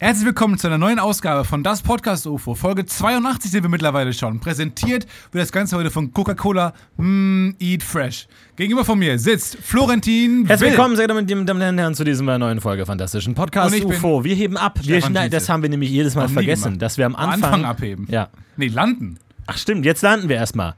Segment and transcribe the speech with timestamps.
[0.00, 2.56] Herzlich willkommen zu einer neuen Ausgabe von Das Podcast UFO.
[2.56, 4.40] Folge 82 sind wir mittlerweile schon.
[4.40, 8.26] Präsentiert wird das Ganze heute von Coca-Cola mm, Eat Fresh.
[8.56, 10.76] Gegenüber von mir sitzt Florentin Herzlich Will.
[10.76, 14.24] willkommen, sehr geehrte Damen und Herren, zu dieser neuen Folge Fantastischen Podcast UFO.
[14.24, 14.80] Wir heben ab.
[14.82, 17.64] Wir, nein, das haben wir nämlich jedes Mal vergessen, dass wir am Am Anfang, Anfang
[17.64, 18.08] abheben.
[18.10, 18.30] Ja.
[18.56, 19.20] Nee, landen.
[19.46, 20.74] Ach stimmt, jetzt landen wir erstmal.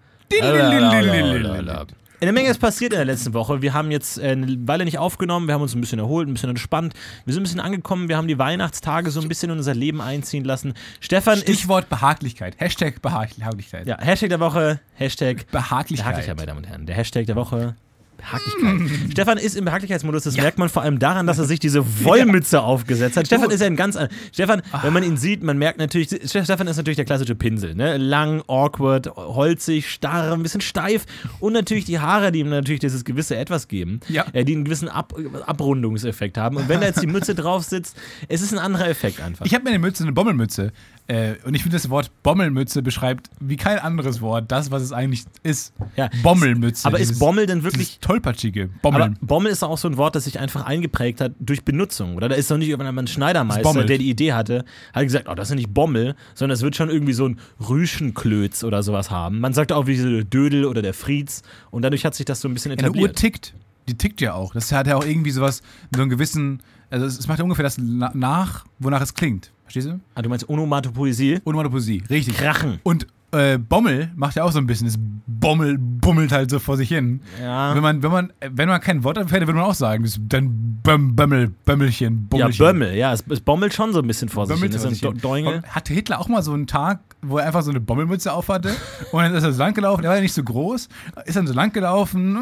[2.19, 3.61] Eine Menge ist passiert in der letzten Woche.
[3.61, 6.33] Wir haben jetzt äh, eine Weile nicht aufgenommen, wir haben uns ein bisschen erholt, ein
[6.33, 6.95] bisschen entspannt.
[7.27, 10.01] Wir sind ein bisschen angekommen, wir haben die Weihnachtstage so ein bisschen in unser Leben
[10.01, 10.73] einziehen lassen.
[11.01, 11.42] Stefan ist.
[11.42, 12.55] Stichwort Behaglichkeit.
[12.59, 13.87] Hashtag Behaglichkeit.
[13.87, 16.06] Ja, Hashtag der Woche, Hashtag Behaglichkeit.
[16.06, 16.87] Behaglichkeit, meine Damen und Herren.
[16.87, 17.77] Der Hashtag der Woche.
[18.16, 19.11] Behaglichkeit.
[19.12, 22.61] Stefan ist im Behaglichkeitsmodus, das merkt man vor allem daran, dass er sich diese Wollmütze
[22.62, 23.27] aufgesetzt hat.
[23.27, 23.97] Stefan ist ja ein ganz.
[23.97, 27.75] an- Stefan, wenn man ihn sieht, man merkt natürlich, Stefan ist natürlich der klassische Pinsel.
[27.75, 27.97] Ne?
[27.97, 31.05] Lang, awkward, holzig, starr, ein bisschen steif
[31.41, 34.25] und natürlich die Haare, die ihm natürlich dieses gewisse Etwas geben, Ja.
[34.33, 35.14] äh, die einen gewissen Ab
[35.47, 36.56] Abrundungseffekt haben.
[36.56, 37.97] Und wenn da jetzt die Mütze drauf sitzt,
[38.28, 39.45] es ist ein anderer Effekt einfach.
[39.47, 40.73] Ich habe mir eine Mütze, eine Bommelmütze.
[41.09, 44.91] Äh, und ich finde, das Wort Bommelmütze beschreibt wie kein anderes Wort das, was es
[44.92, 45.72] eigentlich ist.
[45.97, 46.08] Ja.
[46.25, 46.84] Bommelmütze.
[46.86, 49.19] Aber ist dieses- Bommel denn wirklich tollpatschige Aber Bommeln.
[49.20, 52.28] Bommel ist auch so ein Wort, das sich einfach eingeprägt hat durch Benutzung, oder?
[52.28, 55.50] Da ist doch nicht irgendwann ein Schneidermeister, der die Idee hatte, hat gesagt, oh, das
[55.50, 57.38] ist nicht Bommel, sondern es wird schon irgendwie so ein
[57.86, 59.38] Rüschenklötz oder sowas haben.
[59.41, 62.41] Man sagt auch wie so der Dödel oder der Frieds und dadurch hat sich das
[62.41, 63.16] so ein bisschen Eine Uhr etabliert.
[63.16, 63.55] tickt.
[63.88, 64.53] Die tickt ja auch.
[64.53, 65.62] Das hat ja auch irgendwie sowas,
[65.94, 69.53] so einen gewissen, also es macht ja ungefähr das na- nach, wonach es klingt.
[69.67, 70.00] Verstehst du?
[70.14, 71.41] ah, du meinst Onomatopoesie?
[71.45, 72.36] Onomatopoesie, richtig.
[72.36, 72.78] Krachen.
[72.84, 76.77] Und äh, Bommel macht ja auch so ein bisschen, das Bommel bummelt halt so vor
[76.77, 77.20] sich hin.
[77.42, 77.75] Ja.
[77.75, 80.19] Wenn man, wenn man, wenn man kein Wort dafür hätte, würde man auch sagen, das
[80.28, 82.64] Dann Böm, Bömmel, Bömmelchen, Ja, Bommelchen.
[82.64, 84.81] Bömmel, ja, es, es bommelt schon so ein bisschen vor sich Bömmelt hin.
[84.91, 85.62] Das vor sich hin.
[85.69, 88.70] Hatte Hitler auch mal so einen Tag, wo er einfach so eine Bommelmütze aufhatte
[89.11, 90.89] und dann ist er so lang gelaufen, er war ja nicht so groß,
[91.25, 92.33] ist dann so lang gelaufen,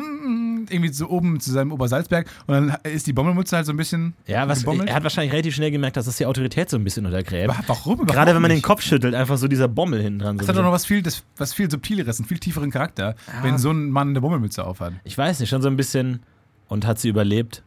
[0.70, 4.15] irgendwie so oben zu seinem Obersalzberg und dann ist die Bommelmütze halt so ein bisschen
[4.27, 4.89] Ja, was, gebommelt.
[4.89, 7.53] er hat wahrscheinlich relativ schnell gemerkt, dass das die Autorität so ein bisschen untergräbt.
[7.67, 7.97] Warum?
[7.98, 8.65] Gerade Überhaupt wenn man den nicht.
[8.65, 10.37] Kopf schüttelt, einfach so dieser Bommel hinten dran.
[10.39, 13.15] Das So hat doch noch was viel, das, was viel subtileres, einen viel tieferen Charakter,
[13.42, 14.92] wenn so ein Mann eine Bommelmütze aufhat.
[15.05, 16.20] Ich weiß nicht, schon so ein bisschen.
[16.67, 17.63] Und hat sie überlebt?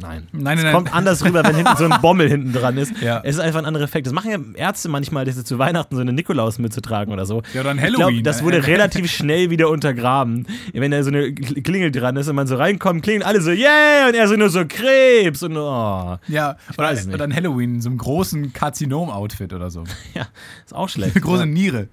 [0.00, 0.28] Nein.
[0.32, 0.94] Nein, es nein, kommt nein.
[0.94, 2.92] anders rüber, wenn hinten so ein Bommel hinten dran ist.
[3.02, 3.20] Ja.
[3.24, 4.06] Es ist einfach ein anderer Effekt.
[4.06, 7.42] Das machen ja Ärzte manchmal, dass sie zu Weihnachten so eine Nikolausmütze tragen oder so.
[7.54, 8.24] Ja, oder ein Ich glaube, Halloween.
[8.24, 10.46] das wurde relativ schnell wieder untergraben.
[10.72, 13.50] Wenn da so eine Kl- Klingel dran ist und man so reinkommt, klingeln alle so,
[13.50, 14.08] yeah!
[14.08, 16.16] Und er so nur so Krebs und oh.
[16.28, 19.84] Ja, oder, es oder ein Halloween in so einem großen Karzinom-Outfit oder so.
[20.14, 20.26] Ja,
[20.64, 21.16] ist auch schlecht.
[21.16, 21.46] Eine große ja.
[21.46, 21.88] Niere.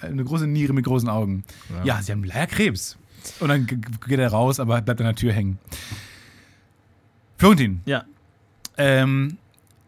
[0.00, 1.44] Eine große Niere mit großen Augen.
[1.84, 2.96] Ja, sie haben leider Krebs.
[3.40, 5.58] Und dann geht er raus, aber bleibt an der Tür hängen.
[7.38, 8.04] Florentin, ja.
[8.78, 9.38] ähm,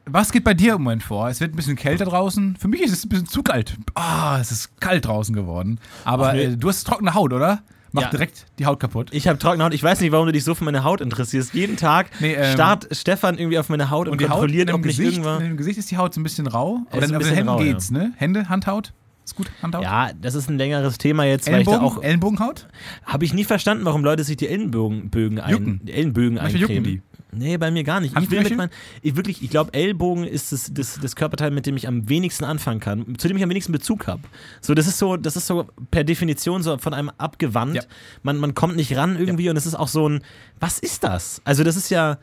[0.05, 1.29] was geht bei dir im Moment vor?
[1.29, 2.57] Es wird ein bisschen kälter draußen.
[2.57, 3.77] Für mich ist es ein bisschen zu kalt.
[3.95, 5.79] Ah, es ist kalt draußen geworden.
[6.05, 7.63] Aber äh, du hast trockene Haut, oder?
[7.93, 8.11] Macht Ja.
[8.11, 9.09] direkt die Haut kaputt.
[9.13, 9.73] Ich habe trockene Haut.
[9.75, 11.55] Ich weiß nicht, warum du dich so für meine Haut interessierst.
[11.55, 14.69] Jeden Tag Nee, ähm, starrt Stefan irgendwie auf meine Haut und, Und die Haut kontrolliert,
[14.69, 15.43] deinem ob nicht Gesicht, irgendwann.
[15.43, 16.81] in dem Gesicht ist die Haut so ein bisschen rau.
[16.91, 17.65] Aber dann ein bisschen Händen rau, ja.
[17.73, 18.13] geht's, ne?
[18.17, 18.93] Hände, Handhaut?
[19.25, 19.83] Ist gut, Handhaut?
[19.83, 22.03] Ja, das ist ein längeres Thema jetzt, weil ich da Ellenbogen, auch.
[22.03, 22.67] Ellenbogenhaut?
[23.05, 26.77] Habe ich nie verstanden, warum Leute sich die Ellenbogen Bögen ein, die Ellenbögen Manchmal jucken
[26.77, 27.03] eincremen.
[27.31, 28.13] Nee, bei mir gar nicht.
[28.19, 28.57] Ich will mit Handfläche?
[28.57, 28.71] mein,
[29.03, 32.45] ich wirklich, ich glaube, Ellbogen ist das, das, das Körperteil, mit dem ich am wenigsten
[32.45, 34.23] anfangen kann, zu dem ich am wenigsten Bezug habe.
[34.63, 37.77] So, das ist so, das ist so per Definition so von einem abgewandt.
[37.77, 37.83] Ja.
[38.23, 40.23] Man, man kommt nicht ran irgendwie und es ist auch so ein,
[40.59, 41.43] was ist das?
[41.45, 42.19] Also das ist ja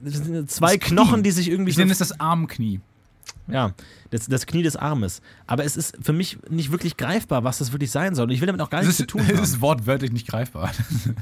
[0.00, 0.88] das sind zwei Das.
[0.88, 2.80] Knochen, die sich irgendwie Ich so nenne es das Armknie.
[3.48, 3.72] ja,
[4.10, 5.22] das, das Knie des Armes.
[5.48, 8.26] Aber es ist für mich nicht wirklich greifbar, was das wirklich sein soll.
[8.26, 9.42] Und ich will damit auch gar Es nichts ist, zu tun es haben.
[9.42, 10.70] ist wortwörtlich nicht greifbar.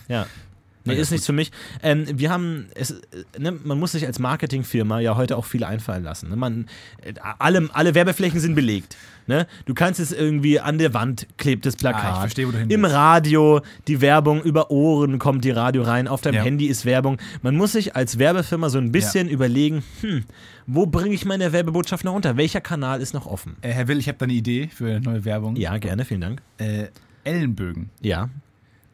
[0.09, 0.27] Ja.
[0.87, 1.53] Nee, Ja, ist nichts für mich.
[1.83, 3.03] Ähm, wir haben, es, äh,
[3.39, 6.31] ne, man muss sich als Marketingfirma ja heute auch viel einfallen lassen.
[6.31, 6.37] Ne?
[6.37, 6.69] Man,
[7.03, 8.97] äh, alle, alle Werbeflächen sind belegt.
[9.27, 9.47] Ne?
[9.65, 12.05] Du kannst es irgendwie an der Wand klebt das Plakat.
[12.05, 12.85] Ah, ich verstehe, wo du hin Im.
[12.85, 16.43] Radio die Werbung, über Ohren kommt die Radio rein, auf deinem Ja.
[16.43, 17.19] Handy ist Werbung.
[17.43, 20.25] Man muss sich als Werbefirma so ein bisschen überlegen, hm,
[20.69, 22.37] wo bringe ich meine Werbebotschaft noch unter?
[22.37, 23.57] Welcher Kanal ist noch offen?
[23.63, 25.57] Äh, Herr Will, ich habe da eine Idee für eine neue Werbung.
[25.57, 26.43] Ja, gerne, vielen Dank.
[26.59, 26.87] Äh,
[27.25, 27.91] Ellenbögen.
[28.01, 28.31] Ja.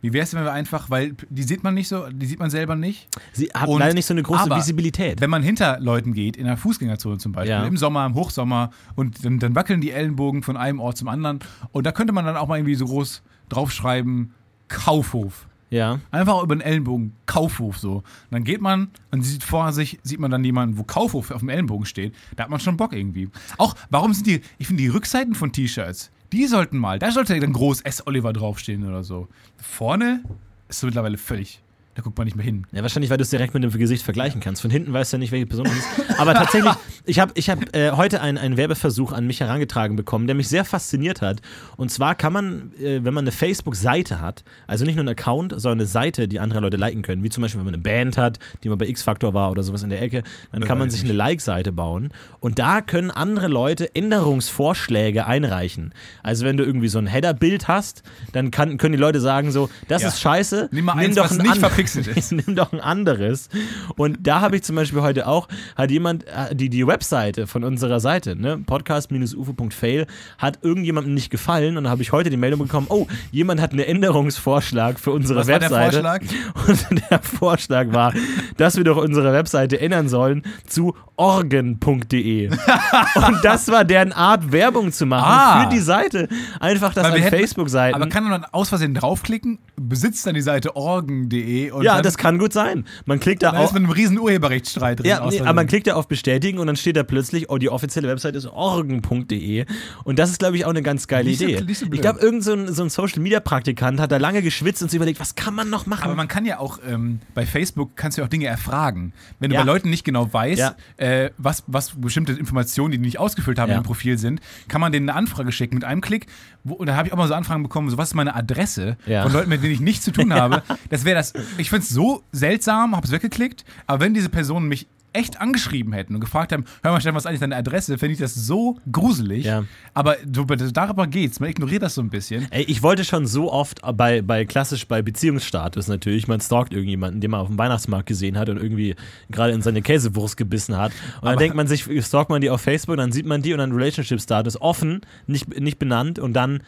[0.02, 2.50] Wie wäre es, wenn wir einfach, weil die sieht man nicht so, die sieht man
[2.50, 3.08] selber nicht.
[3.32, 5.20] Sie hat Und- leider nicht so eine große aber Visibilität.
[5.20, 7.64] Wenn man hinter Leuten geht, in einer Fußgängerzone zum Beispiel, Ja.
[7.64, 11.38] im Sommer, im Hochsommer, und dann, dann wackeln die Ellenbogen von einem Ort zum anderen.
[11.70, 14.32] Und da könnte man dann auch mal irgendwie so groß draufschreiben,
[14.68, 15.46] Kaufhof.
[15.70, 16.00] ja.
[16.10, 17.96] Einfach über den Ellenbogen, Kaufhof so.
[17.98, 21.40] Und dann geht man und sieht vor sich, sieht man dann jemanden, wo Kaufhof auf
[21.40, 22.14] dem Ellenbogen steht.
[22.36, 23.28] Da hat man schon Bock irgendwie.
[23.56, 27.38] Auch, warum sind die, ich finde die Rückseiten von T-Shirts, die sollten mal, da sollte
[27.38, 28.06] dann groß S.
[28.06, 29.28] Oliver draufstehen oder so.
[29.58, 30.22] Vorne
[30.68, 31.61] ist so mittlerweile völlig,
[31.94, 32.66] da guckt man nicht mehr hin.
[32.72, 34.62] Ja, wahrscheinlich, weil du es direkt mit dem Gesicht vergleichen kannst.
[34.62, 36.18] Von hinten weißt du ja nicht, welche Person es ist.
[36.20, 36.72] Aber tatsächlich,
[37.04, 40.46] Ich habe ich hab, äh, heute einen, einen Werbeversuch an mich herangetragen bekommen, der mich
[40.46, 41.40] sehr fasziniert hat.
[41.76, 45.52] Und zwar kann man, äh, wenn man eine Facebook-Seite hat, also nicht nur einen Account,
[45.56, 48.16] sondern eine Seite, die andere Leute liken können, wie zum Beispiel, wenn man eine Band
[48.18, 50.22] hat, die mal bei X-Factor war oder sowas in der Ecke,
[50.52, 52.10] dann kann man sich eine Like-Seite bauen.
[52.38, 55.92] Und da können andere Leute Änderungsvorschläge einreichen.
[56.22, 59.70] Also wenn du irgendwie so ein Header-Bild hast, dann kann, können die Leute sagen so,
[59.88, 60.08] das Ja.
[60.08, 62.32] ist scheiße, Nimm mal eins, was ein nicht an- verpixelt ist.
[62.32, 63.48] nimm doch ein anderes.
[63.96, 67.64] Und da habe ich zum Beispiel heute auch, hat jemand, äh, die, die Webseite von
[67.64, 70.06] unserer Seite, ne, podcast-ufo.fail,
[70.38, 73.72] hat irgendjemandem nicht gefallen und da habe ich heute die Meldung bekommen, oh, jemand hat
[73.72, 76.02] einen Änderungsvorschlag für unsere Was war der Webseite.
[76.02, 76.22] Vorschlag?
[76.92, 78.12] Und der Vorschlag war,
[78.56, 82.48] dass wir doch unsere Webseite ändern sollen zu orgen.de.
[83.14, 85.62] und das war deren Art, Werbung zu machen Ah.
[85.64, 86.28] für die Seite.
[86.60, 87.94] Einfach das Weil an Facebook-Seiten.
[87.94, 92.16] Aber kann man dann aus Versehen draufklicken, besitzt dann die Seite orgen.de und ja, das
[92.18, 92.84] kann gut sein.
[93.06, 93.72] Man klickt da dann ist auf.
[93.72, 95.06] man einem riesen Urheberrechtsstreit drin.
[95.08, 97.68] Ja, nee, aber man klickt ja auf Bestätigen und dann steht da plötzlich, oh, die
[97.70, 99.64] offizielle Website ist orgen.de.
[100.04, 101.64] Und das ist, glaube ich, auch eine ganz geile so- Idee.
[101.74, 104.96] so ich glaube, irgend so ein, so ein Social-Media-Praktikant hat da lange geschwitzt und sich
[104.96, 106.04] überlegt, was kann man noch machen?
[106.04, 109.12] Aber man kann ja auch, ähm, bei Facebook kannst du ja auch Dinge erfragen.
[109.40, 109.62] Wenn du Ja.
[109.62, 110.76] bei Leuten nicht genau weißt, Ja.
[110.96, 113.78] äh, was, was bestimmte Informationen, die die nicht ausgefüllt haben Ja.
[113.78, 116.26] im Profil sind, kann man denen eine Anfrage schicken mit einem Klick.
[116.64, 118.96] Wo, und da habe ich auch mal so Anfragen bekommen, so was ist meine Adresse
[119.04, 120.62] von Leuten, mit denen ich nichts zu tun habe.
[120.90, 121.32] Das wäre das,
[121.62, 125.92] ich finde es so seltsam, habe es weggeklickt, aber wenn diese Personen mich echt angeschrieben
[125.92, 128.34] hätten und gefragt haben, hör mal Stefan, was ist eigentlich deine Adresse, finde ich das
[128.34, 129.44] so gruselig.
[129.44, 129.64] Ja.
[129.92, 132.46] Aber darüber geht's, man ignoriert das so ein bisschen.
[132.50, 137.20] Ey, ich wollte schon so oft bei, bei klassisch bei Beziehungsstatus natürlich, man stalkt irgendjemanden,
[137.20, 138.96] den man auf dem Weihnachtsmarkt gesehen hat und irgendwie
[139.30, 140.92] gerade in seine Käsewurst gebissen hat.
[141.16, 143.52] Und dann Aber- denkt man sich, stalkt man die auf Facebook, dann sieht man die
[143.52, 146.62] und dann Relationship Status offen, nicht, nicht benannt und dann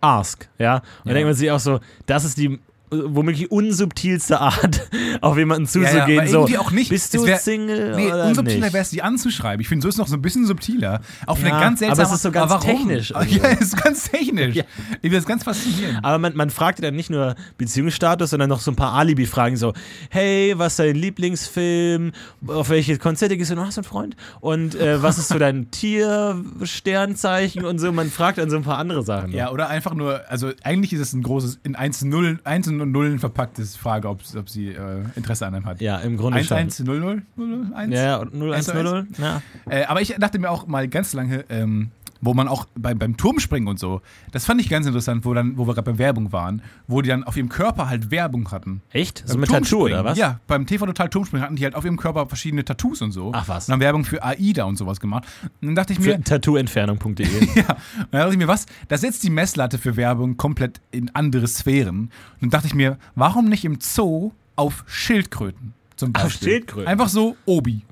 [0.00, 0.76] ask, ja.
[0.76, 1.14] Und dann Ja.
[1.14, 4.88] denkt man sich auch so, das ist die womöglich unsubtilste Art
[5.20, 6.08] auf jemanden zuzugehen.
[6.08, 6.90] Ja, ja, so, auch nicht.
[6.90, 7.96] Bist du wär, Single?
[7.96, 9.60] Nee, oder unsubtiler wäre es, die anzuschreiben.
[9.60, 11.00] Ich finde, so ist noch so ein bisschen subtiler.
[11.26, 13.14] Auf ja, eine ganz seltsame Aber es ist so ganz technisch.
[13.14, 13.28] Also.
[13.38, 14.56] Ja, es ist ganz technisch.
[14.56, 14.64] Ja.
[14.94, 15.98] Ich finde das ganz faszinierend.
[16.02, 19.56] Aber man, man fragt dann nicht nur Beziehungsstatus, sondern noch so ein paar Alibi-Fragen.
[19.56, 19.74] So,
[20.10, 22.12] hey, was ist dein Lieblingsfilm?
[22.46, 23.54] Auf welche Konzerte gehst du?
[23.54, 24.16] Du hast du einen Freund?
[24.40, 27.92] Und äh, was ist so dein Tier, Sternzeichen und so?
[27.92, 29.32] Man fragt dann so ein paar andere Sachen.
[29.32, 33.18] Ja, oder einfach nur, also eigentlich ist es ein großes, in 1-0, 1-0 und Nullen
[33.18, 35.80] verpackt ist, Frage, ob, ob sie äh, Interesse an einem hat.
[35.80, 36.56] Ja, im Grunde 1, schon.
[36.56, 39.42] 1 0 0 0 1 Ja, 0 1 0 0 Ja.
[39.68, 41.90] Äh, aber ich dachte mir auch mal ganz lange, ähm,
[42.20, 44.00] wo man auch beim, beim Turmspringen und so,
[44.32, 47.08] das fand ich ganz interessant, wo, dann, wo wir gerade bei Werbung waren, wo die
[47.08, 48.82] dann auf ihrem Körper halt Werbung hatten.
[48.90, 49.22] Echt?
[49.26, 50.18] So Beim mit Tattoo, oder was?
[50.18, 53.32] Ja, beim TV Total Turmspringen hatten die halt auf ihrem Körper verschiedene Tattoos und so.
[53.34, 53.68] Ach was.
[53.68, 55.26] Und haben Werbung für AIDA und sowas gemacht.
[55.60, 57.26] Und dann dachte ich Für mir, tattooentfernung.de.
[57.54, 58.66] ja, und dann dachte ich mir, was?
[58.88, 61.98] Das setzt die Messlatte für Werbung komplett in andere Sphären.
[61.98, 62.10] Und
[62.40, 66.48] dann dachte ich mir, warum nicht im Zoo auf Schildkröten zum Auf Beispiel?
[66.48, 66.88] Schildkröten?
[66.88, 67.82] Einfach so Obi.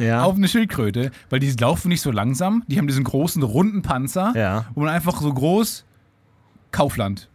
[0.00, 0.24] Ja.
[0.24, 4.32] Auf eine Schildkröte, weil die laufen nicht so langsam, die haben diesen großen runden Panzer,
[4.36, 4.66] Ja.
[4.74, 5.84] wo man einfach so groß
[6.72, 7.28] Kaufland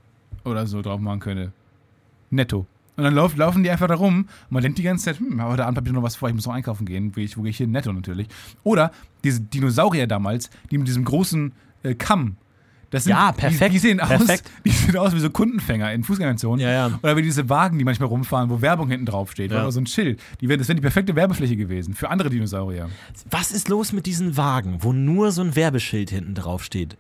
[0.44, 1.52] oder so drauf machen könnte.
[2.30, 2.66] Netto.
[2.98, 5.40] Und dann lauf, laufen die einfach da rum und man denkt die ganze Zeit, hm,
[5.40, 7.16] aber der Abend hab ich noch was vor, ich muss noch einkaufen gehen.
[7.16, 7.72] Wo, ich, wo gehe ich hin?
[7.72, 8.28] Netto natürlich.
[8.64, 8.92] Oder
[9.24, 11.54] diese Dinosaurier damals, die mit diesem großen
[11.84, 12.36] äh, Kamm.
[12.92, 14.50] Das sind, Ja, perfekt, Die, die, sehen aus, perfekt.
[14.66, 16.60] die sehen aus wie so Kundenfänger in Fußgängerzonen.
[16.60, 17.00] Ja, ja.
[17.04, 19.52] Oder wie diese Wagen, die manchmal rumfahren, wo Werbung hinten drauf steht.
[19.52, 19.62] Ja.
[19.62, 20.20] Oder so ein Schild.
[20.42, 22.90] Die wär, das wäre die perfekte Werbefläche gewesen für andere Dinosaurier.
[23.30, 26.98] Was ist los mit diesen Wagen, wo nur so ein Werbeschild hinten drauf steht?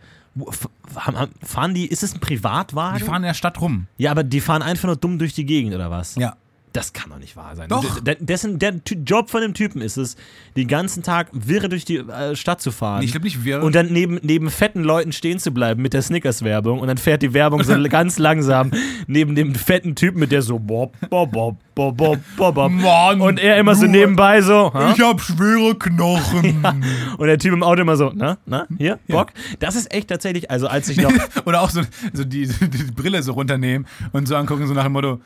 [1.43, 2.97] Fahren die, ist es ein Privatwagen?
[2.99, 3.87] Die fahren in der Stadt rum.
[3.97, 6.15] ja, aber die fahren einfach nur dumm durch die Gegend, oder was?
[6.15, 6.35] Ja.
[6.73, 7.67] Das kann doch nicht wahr sein.
[7.67, 7.99] Doch.
[8.03, 8.75] Dessen, der
[9.05, 10.15] Job von dem Typen ist es,
[10.55, 13.01] den ganzen Tag wirre durch die äh, Stadt zu fahren.
[13.01, 13.63] Ich glaube nicht, wir.
[13.63, 17.21] und dann neben, neben fetten Leuten stehen zu bleiben mit der Snickers-Werbung und dann fährt
[17.23, 18.71] die Werbung so ganz langsam
[19.07, 22.71] neben dem fetten Typen mit der so bob, bob, bob, bob, bob, bob, bob.
[22.71, 24.71] Mann, und er immer so nebenbei so.
[24.73, 24.93] hä?
[24.93, 26.65] ich hab schwere Knochen.
[27.17, 29.29] Und der Typ im Auto immer so, na, na, hier, Bock.
[29.59, 31.11] Das ist echt tatsächlich, also als ich noch,
[31.45, 31.81] Oder auch so,
[32.13, 35.19] so die, die Brille so runternehmen und so angucken, so nach dem Motto.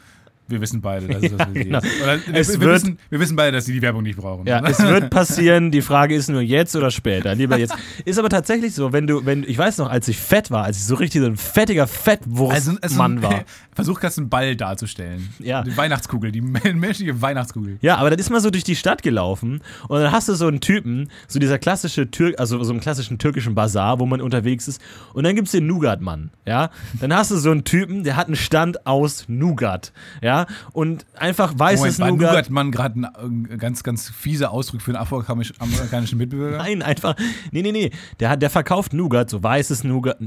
[0.48, 1.82] Wir wissen beide, dass es das genau.
[1.82, 4.46] wir, Es wir, wird- wissen, wir wissen beide, dass sie die Werbung nicht brauchen.
[4.46, 7.74] ja, es wird passieren, die Frage ist nur jetzt oder später, lieber jetzt.
[8.04, 10.78] Ist aber tatsächlich so, wenn du, wenn, ich weiß noch, als ich fett war, als
[10.78, 13.44] ich so richtig so ein fettiger Fettwurstmann also, also war.
[13.76, 15.30] Versuch gerade einen Ball darzustellen.
[15.40, 15.64] Ja.
[15.64, 16.42] Die Weihnachtskugel, die
[16.74, 17.78] menschliche Weihnachtskugel.
[17.82, 20.48] Ja, aber dann ist man so durch die Stadt gelaufen und dann hast du so
[20.48, 24.68] einen Typen, so dieser klassische Türk, also so einen klassischen türkischen Bazar, wo man unterwegs
[24.68, 24.82] ist.
[25.14, 26.70] Und dann gibt's den Nougat-Mann, ja.
[27.00, 30.33] Dann hast du so einen Typen, der hat einen Stand aus Nougat, ja.
[30.72, 32.32] Und einfach weißes Moment, war Nougat.
[32.32, 36.58] Nougat man gerade ein äh, ganz, ganz fieser Ausdruck für einen afroamerikanischen Mitbürger?
[36.58, 37.16] Nein, einfach.
[37.52, 37.92] Nee, nee, nee.
[38.20, 40.18] Der, hat, der verkauft Nougat, so weißes Nougat.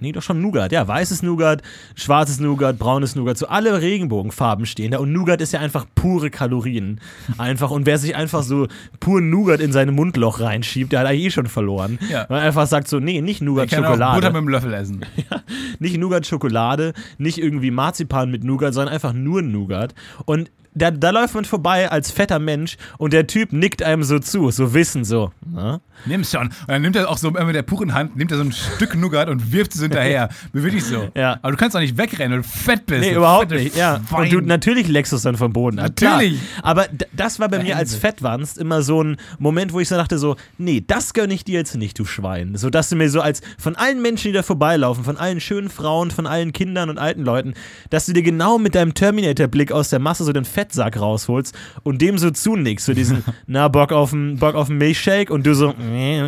[0.00, 0.72] Nee, doch schon Nougat.
[0.72, 1.62] Ja, weißes Nougat,
[1.94, 3.38] schwarzes Nougat, braunes Nougat.
[3.38, 4.98] So alle Regenbogenfarben stehen da.
[4.98, 7.00] Und Nougat ist ja einfach pure Kalorien.
[7.38, 7.70] Einfach.
[7.70, 8.66] Und wer sich einfach so
[8.98, 11.98] pur Nougat in sein Mundloch reinschiebt, der hat eigentlich eh schon verloren.
[12.10, 12.26] Ja.
[12.28, 14.16] Weil er einfach sagt so, nee, nicht Ich Nougat kann auch Schokolade.
[14.16, 15.04] Butter mit dem Löffel essen.
[15.78, 19.94] nicht Nougat Schokolade, nicht irgendwie Marzipan mit Nougat, sondern einfach nur Nougat.
[20.24, 24.18] Und da, da läuft man vorbei als fetter Mensch und der Typ nickt einem so
[24.18, 25.32] zu, so wissen so.
[25.46, 25.80] Ne?
[26.06, 26.46] Nimm's schon.
[26.46, 28.52] Und dann nimmt er auch so immer mit der puren Hand, nimmt er so ein
[28.52, 30.30] Stück Nougat und wirft es hinterher.
[30.52, 31.08] Wirklich so.
[31.14, 31.38] Ja.
[31.42, 33.02] Aber du kannst auch nicht wegrennen, weil du fett bist.
[33.02, 33.76] Nee, überhaupt nicht.
[33.76, 34.00] Ja.
[34.10, 35.78] Und du, natürlich leckst du es dann vom Boden.
[35.78, 36.40] ab, Natürlich.
[36.40, 36.64] Klar.
[36.64, 37.90] Aber das war bei mir als.
[38.00, 41.58] Fettwanst immer so ein Moment, wo ich so dachte so, nee, das gönne ich dir
[41.58, 42.56] jetzt nicht, du Schwein.
[42.56, 45.68] So dass du mir so als von allen Menschen, die da vorbeilaufen, von allen schönen
[45.68, 47.54] Frauen, von allen Kindern und alten Leuten,
[47.90, 52.02] dass du dir genau mit deinem Terminator-Blick aus der Masse so den Fettsack rausholst und
[52.02, 55.74] dem so zunickst, so diesen, na, Bock auf einen Bock auf Milchshake und du so,
[55.90, 56.26] ja,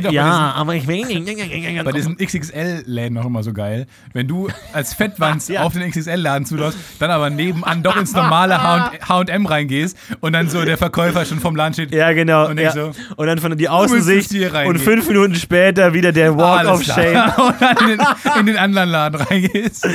[0.00, 1.84] diesen- aber ich will nicht.
[1.84, 3.86] Bei diesen XXL-Läden auch immer so geil.
[4.12, 5.62] Wenn du als Fettwanz Ja.
[5.64, 10.64] auf den XXL-Laden zuläufst, dann aber nebenan doch ins normale H&M reingehst und dann so
[10.64, 11.92] der Verkäufer schon vom Laden steht.
[11.92, 12.48] Ja, genau.
[12.48, 12.70] Und ja.
[12.70, 14.32] so, und dann von die müsstest Außensicht
[14.66, 16.82] und fünf Minuten später wieder der Walk of.
[16.84, 17.32] Shame.
[17.36, 18.06] und dann in den,
[18.40, 19.88] in den anderen Laden reingehst.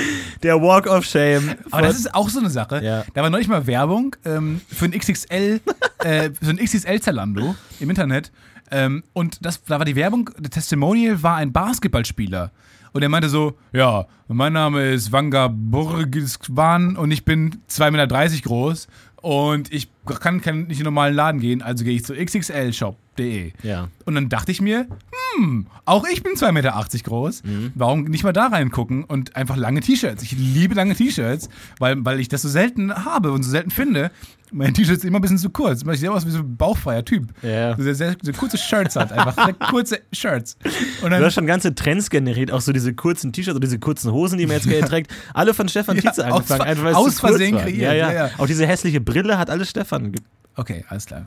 [0.43, 1.55] Der Walk of Shame.
[1.71, 2.81] Aber das ist auch so eine Sache.
[2.83, 3.03] Ja.
[3.13, 3.76] Da war neulich mal Werbung
[4.25, 5.61] ähm, für ein XXL,
[5.99, 8.31] äh, für ein XXL Zalando im Internet.
[8.71, 12.51] Ähm, und das, da war die Werbung, der Testimonial war ein Basketballspieler.
[12.93, 18.41] Und er meinte so, ja, mein Name ist Vanga Burgiswan und ich bin 2,30 Meter
[18.41, 18.87] groß
[19.21, 22.13] und ich kann, kann nicht in den normalen Laden gehen, also gehe ich zu
[23.17, 23.51] xxlshop.de.
[23.63, 23.89] Ja.
[24.05, 24.87] Und dann dachte ich mir,
[25.35, 27.43] hm, auch ich bin 2,80 Meter groß.
[27.75, 30.23] Warum nicht mal da reingucken und einfach lange T-Shirts?
[30.23, 34.11] Ich liebe lange T-Shirts, weil, weil ich das so selten habe und so selten finde.
[34.49, 35.83] Mein T-Shirt ist immer ein bisschen zu kurz.
[35.85, 37.33] Ich sehe aus wie so ein bauchfreier Typ.
[37.41, 37.75] Ja.
[37.75, 39.35] So, sehr, sehr, so kurze Shirts hat, einfach.
[39.45, 40.57] Sehr kurze Shirts.
[40.63, 43.77] Und Du dann, hast schon ganze Trends generiert, auch so diese kurzen T-Shirts oder diese
[43.79, 45.13] kurzen Hosen, die man jetzt trägt.
[45.33, 46.61] Alle von Stefan Ja, Tietze aus angefangen.
[46.61, 48.29] Ver- einfach, aus Versehen kreiert, ja, ja.
[48.37, 50.13] Auch diese hässliche Brille hat alles Stefan.
[50.57, 51.25] Okay, alles klar.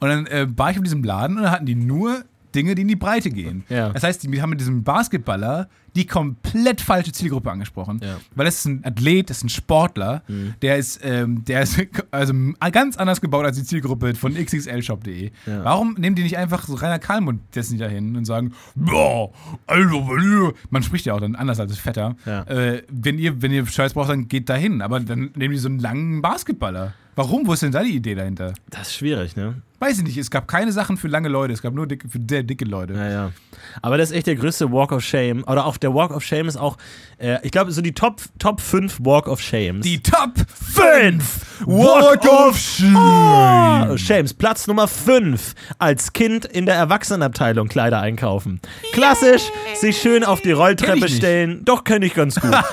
[0.00, 2.24] Und dann äh, war ich in diesem Laden und dann hatten die nur
[2.54, 3.64] Dinge, die in die Breite gehen.
[3.70, 3.88] Ja.
[3.90, 8.00] Das heißt, die haben mit diesem Basketballer die komplett falsche Zielgruppe angesprochen.
[8.02, 8.16] Ja.
[8.34, 10.22] Weil das ist ein Athlet, das ist ein Sportler,
[10.62, 11.78] der ist, ähm, der ist
[12.10, 12.32] also
[12.72, 15.30] ganz anders gebaut als die Zielgruppe von xxlshop.de.
[15.46, 15.64] Ja.
[15.64, 18.52] Warum nehmen die nicht einfach so Rainer Kalmund dessen dahin und sagen,
[18.86, 19.28] ja,
[19.66, 22.42] also, man spricht ja auch dann anders als Fetter, Ja.
[22.44, 24.82] äh, wenn ihr, wenn ihr Scheiß braucht, dann geht dahin.
[24.82, 26.94] Aber dann nehmen die so einen langen Basketballer.
[27.14, 27.46] Warum?
[27.46, 28.54] Wo ist denn da die Idee dahinter?
[28.70, 29.60] Das ist schwierig, ne?
[29.82, 32.20] Weiß ich nicht, es gab keine Sachen für lange Leute, es gab nur dicke, für
[32.30, 32.94] sehr dicke Leute.
[32.94, 33.32] Ja, ja.
[33.80, 35.42] Aber das ist echt der größte Walk of Shame.
[35.44, 36.76] Oder auch der Walk of Shame ist auch,
[37.18, 39.84] äh, ich glaube, so die Top, Top 5 Walk of Shames.
[39.84, 43.90] Die Top 5 Walk of Shame.
[43.90, 44.34] Oh, Shames.
[44.34, 45.54] Platz Nummer 5.
[45.80, 48.60] Als Kind in der Erwachsenenabteilung Kleider einkaufen.
[48.92, 49.42] Klassisch,
[49.74, 51.64] sich schön auf die Rolltreppe stellen.
[51.64, 52.52] Doch, kenne ich ganz gut.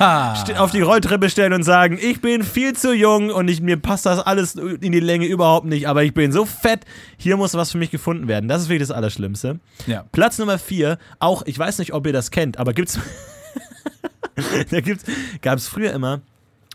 [0.58, 4.06] Auf die Rolltreppe stellen und sagen, ich bin viel zu jung und ich, mir passt
[4.06, 6.86] das alles in die Länge überhaupt nicht, aber ich bin so fett,
[7.18, 8.48] hier muss was für mich gefunden werden.
[8.48, 9.60] Das ist wirklich das Allerschlimmste.
[9.88, 10.06] Ja.
[10.12, 13.00] Platz Nummer 4, auch, ich weiß nicht, ob ihr das kennt, aber gibt's.
[14.72, 15.06] da gibt's,
[15.42, 16.22] gab es früher immer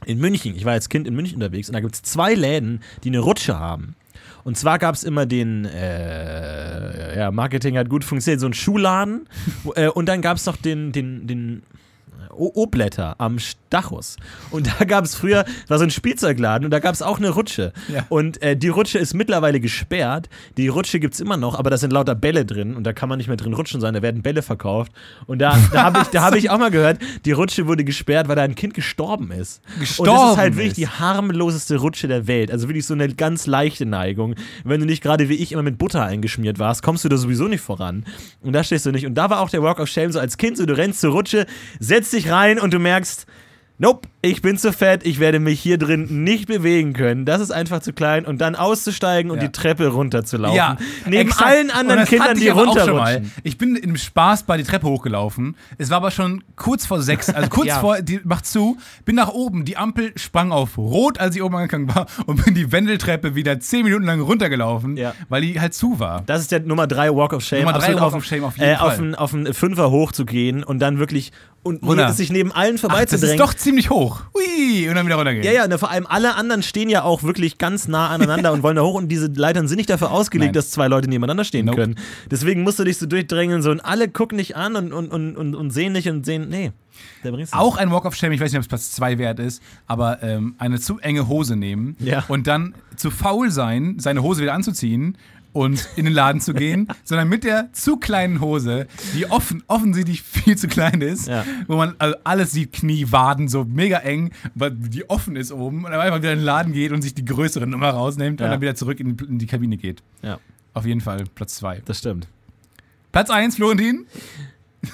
[0.07, 2.81] in München, ich war als Kind in München unterwegs und da gibt es zwei Läden,
[3.04, 3.97] die eine Rutsche haben.
[4.45, 9.26] Und zwar gab es immer den, äh, ja, Marketing hat gut funktioniert, so einen Schuhladen.
[9.75, 11.62] äh, und dann gab es noch den, den, den
[12.33, 14.16] O-Blätter am Stachus.
[14.50, 17.31] Und da gab es früher, war so ein Spielzeugladen und da gab es auch eine
[17.31, 17.73] Rutsche.
[17.93, 18.07] Ja.
[18.09, 20.28] Und äh, die Rutsche ist mittlerweile gesperrt.
[20.57, 23.09] Die Rutsche gibt es immer noch, aber da sind lauter Bälle drin und da kann
[23.09, 24.93] man nicht mehr drin rutschen, sondern da werden Bälle verkauft.
[25.26, 28.28] Und da, da habe ich, da hab ich auch mal gehört, die Rutsche wurde gesperrt,
[28.28, 29.61] weil da ein Kind gestorben ist.
[29.66, 30.76] und das Gestorben ist halt wirklich ist.
[30.78, 32.50] die harmloseste Rutsche der Welt.
[32.50, 34.35] Also wirklich so eine ganz leichte Neigung.
[34.64, 37.49] Wenn du nicht gerade wie ich immer mit Butter eingeschmiert warst, kommst du da sowieso
[37.49, 38.04] nicht voran.
[38.43, 39.07] Und da stehst du nicht.
[39.07, 41.12] Und da war auch der Walk of Shame so als Kind, so du rennst zur
[41.12, 41.47] Rutsche,
[41.81, 43.26] setzt dich rein und du merkst,
[43.76, 47.25] Nope, ich bin zu fett, ich werde mich hier drin nicht bewegen können.
[47.25, 49.49] Das ist einfach zu klein und dann auszusteigen und Ja.
[49.49, 50.56] die Treppe runterzulaufen.
[50.56, 51.44] Ja, Neben exakt.
[51.50, 53.33] allen anderen Kindern, die runterrutschen.
[53.42, 55.56] Ich bin im Spaß bei die Treppe hochgelaufen.
[55.76, 57.80] Es war aber schon kurz vor sechs, also kurz Ja.
[57.80, 61.56] vor, die macht zu, bin nach oben, die Ampel sprang auf rot, als ich oben
[61.56, 65.14] angegangen war und bin die Wendeltreppe wieder zehn Minuten lang runtergelaufen, Ja.
[65.28, 66.23] weil die halt zu war.
[66.26, 67.62] Das ist der Nummer 3 Walk of Shame.
[67.64, 68.99] Nummer drei Walk auf, of Shame auf jeden äh, Auf Fall.
[68.99, 71.33] einen, auf einen Fünfer hochzugehen und dann wirklich
[71.64, 72.12] und Runter.
[72.12, 73.35] sich neben allen Ach, das vorbeizudrängen.
[73.35, 74.23] ist doch ziemlich hoch.
[74.35, 75.44] Hui, und dann wieder runtergehen.
[75.44, 78.62] Ja, ja, ne, vor allem alle anderen stehen ja auch wirklich ganz nah aneinander und
[78.62, 80.52] wollen da hoch und diese Leitern sind nicht dafür ausgelegt, Nein.
[80.54, 81.78] dass zwei Leute nebeneinander stehen Nope.
[81.78, 81.94] können.
[82.30, 85.37] Deswegen musst du dich so durchdrängeln so und alle gucken dich an und, und, und,
[85.37, 86.71] und, und sehen dich und sehen, nee.
[87.52, 90.23] Auch ein Walk of Shame, ich weiß nicht, ob es Platz 2 wert ist, aber
[90.23, 92.25] ähm, eine zu enge Hose nehmen Ja.
[92.28, 95.16] und dann zu faul sein, seine Hose wieder anzuziehen
[95.54, 100.20] und in den Laden zu gehen, sondern mit der zu kleinen Hose, die offen, offensichtlich
[100.20, 101.46] viel zu klein ist, Ja.
[101.66, 105.84] wo man also alles sieht, Knie, Waden, so mega eng, weil die offen ist oben
[105.87, 108.44] und dann einfach wieder in den Laden geht und sich die größere Nummer rausnimmt und
[108.44, 108.50] Ja.
[108.52, 110.02] dann wieder zurück in, in die Kabine geht.
[110.23, 110.38] Ja,
[110.75, 111.80] Auf jeden Fall Platz zwei.
[111.87, 112.26] das stimmt.
[113.12, 114.06] Platz eins, Florentin.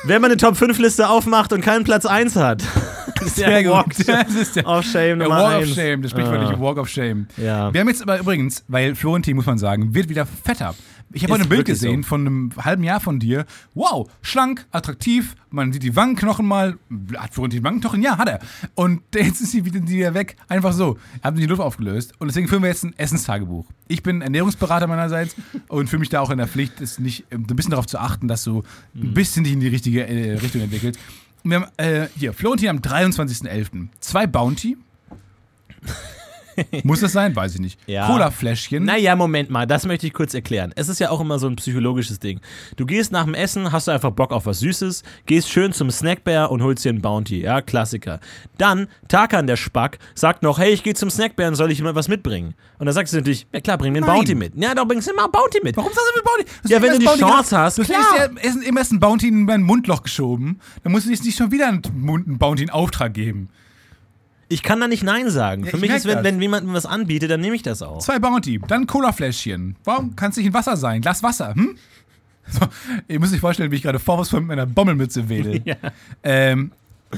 [0.04, 2.62] Wenn man eine Top-5-Liste aufmacht und keinen Platz 1 hat,
[3.34, 3.72] Sehr der gut.
[3.72, 5.74] Walk Das ist der, of Shame der Nummer Walk of 1.
[5.74, 6.60] Shame, das sprichwörtliche Ah.
[6.60, 7.26] Walk of Shame.
[7.36, 7.72] Ja.
[7.72, 10.74] Wir haben jetzt aber übrigens, weil Florentin, muss man sagen, wird wieder fetter.
[11.12, 12.08] Ich habe heute ein Bild gesehen so.
[12.08, 13.44] von einem halben Jahr von dir.
[13.74, 15.34] Wow, schlank, attraktiv.
[15.50, 16.78] Man sieht die Wangenknochen mal.
[17.16, 18.00] Hat Florentin Wangenknochen?
[18.00, 18.38] Ja, hat er.
[18.76, 20.36] Und jetzt ist sie wieder, wieder weg.
[20.48, 20.98] Einfach so.
[21.24, 22.12] Haben die Luft aufgelöst.
[22.20, 23.66] Und deswegen führen wir jetzt ein Essenstagebuch.
[23.88, 25.34] Ich bin Ernährungsberater meinerseits
[25.66, 28.28] und fühle mich da auch in der Pflicht, ist nicht, ein bisschen darauf zu achten,
[28.28, 28.62] dass du
[28.94, 31.00] ein bisschen dich in die richtige äh, Richtung entwickelst.
[31.42, 33.88] Und wir haben äh, hier, Florentin am 23.11.
[34.00, 34.76] Zwei Bounty.
[36.84, 37.34] Muss das sein?
[37.34, 37.78] Weiß ich nicht.
[37.86, 38.06] Ja.
[38.06, 38.84] Cola-Fläschchen.
[38.84, 40.72] Naja, Moment mal, das möchte ich kurz erklären.
[40.76, 42.40] Es ist ja auch immer so ein psychologisches Ding.
[42.76, 45.90] Du gehst nach dem Essen, hast du einfach Bock auf was Süßes, gehst schön zum
[45.90, 47.40] Snackbär und holst dir einen Bounty.
[47.42, 48.20] Ja, Klassiker.
[48.58, 51.94] Dann, Tarkan, der Spack, sagt noch, hey, ich gehe zum Snackbär und soll ich mal
[51.94, 52.54] was mitbringen?
[52.78, 54.16] Und dann sagst du natürlich, ja klar, bring mir einen Nein.
[54.16, 54.52] Bounty mit.
[54.56, 55.76] Ja, doch, bringst du immer einen Bounty mit.
[55.76, 56.44] Warum sagst du mit Bounty?
[56.62, 57.98] hast Ja, immer wenn du das die Bounty Chance hast, Du klar.
[58.00, 60.60] hast ja essen, immer erst ein Bounty in mein Mundloch geschoben.
[60.82, 63.48] Dann musst du jetzt nicht schon wieder einen Bounty in Auftrag geben.
[64.52, 65.62] Ich kann da nicht Nein sagen.
[65.64, 66.24] Ja, Für ich mich ist, wenn, das.
[66.24, 68.00] wenn jemand mir was anbietet, dann nehme ich das auch.
[68.00, 69.76] Zwei Bounty, dann Cola-Fläschchen.
[69.84, 71.00] Warum kann es nicht in Wasser sein?
[71.00, 71.76] Glas Wasser, hm?
[72.50, 72.66] So,
[73.06, 75.62] ihr müsst euch vorstellen, wie ich gerade vorwurfsvoll mit meiner Bommelmütze wedel.
[75.64, 75.76] Ja.
[76.24, 76.72] ähm,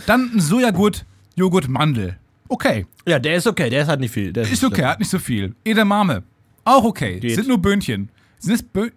[0.07, 2.19] dann ein Sojagurt, Joghurt, Mandel.
[2.49, 4.31] Okay, Ja, der ist okay, der ist halt nicht viel.
[4.33, 4.87] Der ist nicht okay, schlimm.
[4.89, 5.55] hat nicht so viel.
[5.65, 6.23] Edamame,
[6.65, 7.19] auch okay.
[7.19, 7.37] Geht.
[7.37, 8.11] Sind nur Böhnchen.
[8.39, 8.91] Sind es Bö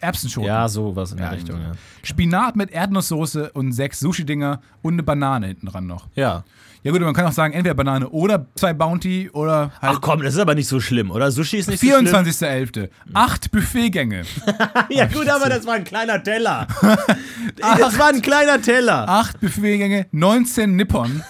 [0.00, 0.46] Erbsenschoten?
[0.48, 1.72] Ja, sowas in der Ja, Richtung, ja.
[2.02, 6.08] Spinat mit Erdnusssoße und sechs Sushi-Dinger und eine Banane hinten dran noch.
[6.14, 6.44] Ja.
[6.84, 10.22] Ja gut, man kann auch sagen, entweder Banane oder zwei Bounty oder halt Ach komm,
[10.22, 11.30] das ist aber nicht so schlimm, oder?
[11.30, 12.06] Sushi ist nicht so schlimm.
[12.06, 12.88] 24.11.
[13.14, 14.22] Acht Buffetgänge.
[14.88, 16.66] Ja gut, aber das war ein kleiner Teller.
[17.78, 19.08] das war ein kleiner Teller.
[19.08, 21.22] Acht Buffetgänge, 19 Nippon.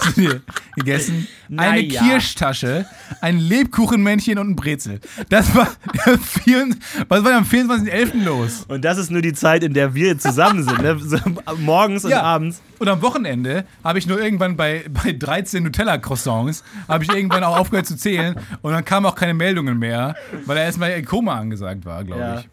[0.00, 0.40] Hast du dir
[0.76, 1.26] gegessen?
[1.56, 2.02] Eine Naja.
[2.02, 2.86] Kirschtasche,
[3.20, 5.00] ein Lebkuchenmännchen und ein Brezel.
[5.28, 5.68] Das war
[6.06, 6.68] der 4,
[7.08, 8.22] was war am 24.11.
[8.24, 8.64] los?
[8.68, 10.82] Und das ist nur die Zeit, in der wir zusammen sind.
[10.82, 10.98] Ne?
[10.98, 11.18] So,
[11.58, 12.22] morgens und Ja.
[12.22, 12.60] abends.
[12.78, 17.56] Und am Wochenende habe ich nur irgendwann bei, bei 13 Nutella-Croissants, habe ich irgendwann auch
[17.58, 20.14] aufgehört zu zählen und dann kamen auch keine Meldungen mehr,
[20.46, 22.40] weil er erstmal ein Koma angesagt war, glaube Ja.
[22.40, 22.48] ich.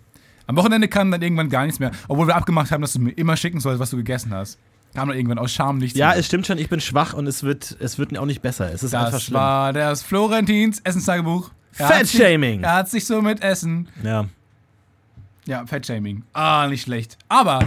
[0.48, 3.12] Am Wochenende kam dann irgendwann gar nichts mehr, obwohl wir abgemacht haben, dass du mir
[3.12, 4.60] immer schicken sollst, was du gegessen hast.
[4.96, 6.18] Kam dann irgendwann aus Scham nichts Ja, mehr.
[6.18, 8.74] es stimmt schon, ich bin schwach und es wird, es wird auch nicht besser.
[8.74, 9.36] Es ist einfach Das schlimm.
[9.36, 11.52] war das Florentins Essenstagebuch.
[11.74, 12.64] Fettshaming.
[12.64, 13.90] Er hat sich so mit Essen.
[14.04, 14.26] Ja.
[15.46, 16.24] Ja, Fettshaming.
[16.34, 17.18] Ah, nicht schlecht.
[17.28, 17.60] Aber,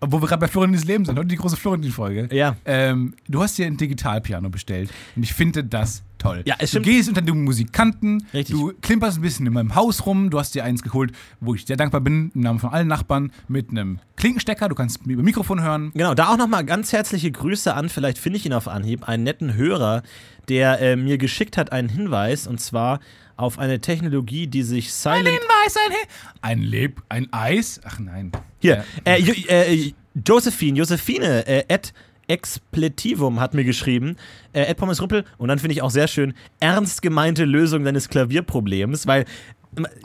[0.00, 2.28] obwohl wir gerade bei Florentins Leben sind, heute die große Florentin-Folge.
[2.32, 2.56] Ja.
[2.64, 6.42] Ähm, du hast dir ein Digitalpiano bestellt und ich finde das toll.
[6.46, 6.86] Ja, es du stimmt.
[6.86, 8.54] gehst unter den Musikanten, Richtig.
[8.56, 11.66] du klimperst ein bisschen in meinem Haus rum, du hast dir eins geholt, wo ich
[11.66, 15.62] sehr dankbar bin, im Namen von allen Nachbarn, mit einem Klinkenstecker, du kannst über Mikrofon
[15.62, 15.90] hören.
[15.94, 19.24] Genau, da auch nochmal ganz herzliche Grüße an, vielleicht finde ich ihn auf Anhieb, einen
[19.24, 20.02] netten Hörer,
[20.48, 23.00] der äh, mir geschickt hat einen Hinweis und zwar
[23.36, 25.26] auf eine Technologie, die sich Silent.
[25.26, 26.08] Hinweis, ein, He-
[26.42, 27.80] ein Leb, ein Eis?
[27.84, 28.30] Ach nein.
[28.60, 29.92] Hier, äh, Jo- äh,
[30.26, 31.92] Josephine, Josephine, äh, at
[32.32, 34.16] Expletivum hat mir geschrieben,
[34.54, 38.08] äh, at Pommes Rüppel, und dann finde ich auch sehr schön, ernst gemeinte Lösung deines
[38.08, 39.26] Klavierproblems, weil.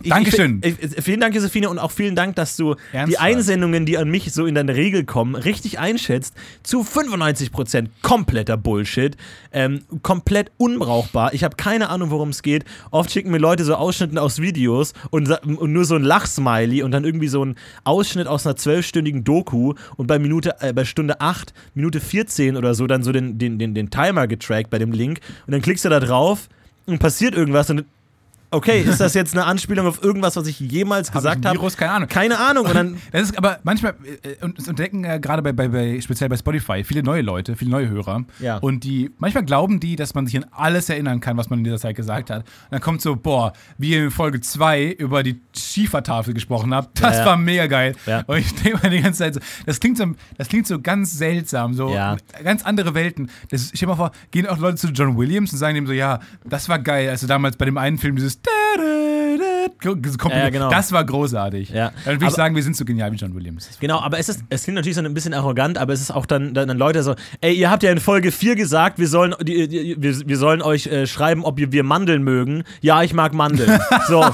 [0.02, 0.62] Ich, Dankeschön.
[0.64, 3.22] Ich, ich, vielen Dank, Josephine, und auch vielen Dank, dass du die Ernsthaft?
[3.22, 6.34] Einsendungen, die an mich so in deine Regel kommen, richtig einschätzt.
[6.64, 9.18] Zu 95% kompletter Bullshit.
[9.52, 11.34] Ähm, komplett unbrauchbar.
[11.34, 12.64] Ich habe keine Ahnung, worum es geht.
[12.92, 16.92] Oft schicken mir Leute so Ausschnitte aus Videos und, und nur so ein Lachsmiley und
[16.92, 21.20] dann irgendwie so ein Ausschnitt aus einer zwölfstündigen Doku und bei Minute, äh, bei Stunde
[21.20, 24.94] 8, Minute 14 oder so dann so den, den, den, den Timer getrackt bei dem
[24.94, 26.48] Link und dann klickst du da drauf
[26.86, 27.84] und passiert irgendwas und
[28.52, 31.58] okay, ist das jetzt eine Anspielung auf irgendwas, was ich jemals gesagt habe?
[31.58, 31.78] Virus?
[31.78, 32.10] Keine Ahnung.
[32.10, 32.66] Keine Ahnung.
[32.66, 36.00] Und dann, Das ist aber manchmal, äh, und das entdecken äh, gerade bei, bei, bei,
[36.02, 38.26] speziell bei Spotify, viele neue Leute, viele neue Hörer.
[38.40, 38.58] Ja.
[38.58, 41.66] Und die, manchmal glauben die, dass man sich an alles erinnern kann, was man in
[41.66, 42.44] dieser Zeit gesagt hat.
[42.44, 47.02] Und dann kommt so, boah, wie ihr in Folge 2 über die Schiefertafel gesprochen habt,
[47.02, 47.26] das Ja, ja.
[47.26, 47.96] war mega geil.
[48.06, 48.24] Ja.
[48.28, 50.06] Und ich denke mir die ganze Zeit so, das klingt so,
[50.38, 51.90] das klingt so ganz seltsam, so
[52.44, 53.30] ganz andere Welten.
[53.50, 55.94] Das, ich stell mal vor, gehen auch Leute zu John Williams und sagen dem so,
[55.94, 58.37] ja, das war geil, als du damals bei dem einen Film dieses
[60.18, 60.70] kommt, Ja, genau.
[60.70, 61.70] das war großartig.
[61.70, 61.92] Ja.
[62.06, 63.70] Dann würde ich Aber- sagen, wir sind so genial wie John Williams.
[63.80, 66.26] Genau, aber es ist, es klingt natürlich so ein bisschen arrogant, aber es ist auch
[66.26, 69.36] dann, dann, dann Leute so, ey, ihr habt ja in Folge 4 gesagt, wir sollen,
[69.42, 72.64] die, die, wir, wir sollen euch äh, schreiben, ob ihr, wir Mandeln mögen.
[72.82, 73.80] Ja, ich mag Mandeln.
[74.08, 74.26] so.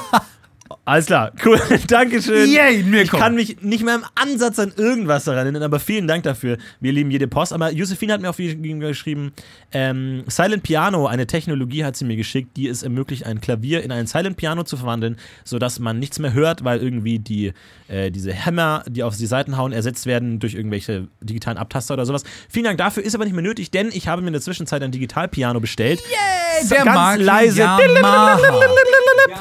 [0.86, 1.58] Alles klar, cool.
[1.88, 2.52] Dankeschön.
[2.52, 3.16] Yay, Mirko.
[3.16, 6.58] Ich kann mich nicht mehr im Ansatz an irgendwas daran erinnern, aber vielen Dank dafür.
[6.82, 7.54] Wir lieben jede Post.
[7.54, 9.32] Aber Josephine hat mir auf jeden geschrieben,
[9.72, 13.94] ähm, Silent Piano, eine Technologie hat sie mir geschickt, die es ermöglicht, ein Klavier in
[13.94, 15.16] ein Silent Piano zu verwandeln,
[15.46, 17.54] sodass man nichts mehr hört, weil irgendwie die,
[17.88, 22.06] äh, diese Hämmer, die auf die Seiten hauen, ersetzt werden durch irgendwelche digitalen Abtaster oder
[22.06, 22.24] sowas.
[22.50, 24.84] Vielen Dank dafür, ist aber nicht mehr nötig, denn ich habe mir in der Zwischenzeit
[24.84, 26.02] ein Digitalpiano bestellt.
[26.02, 27.60] Yay, So der ganz Mark leise.
[27.62, 28.38] Yamaha.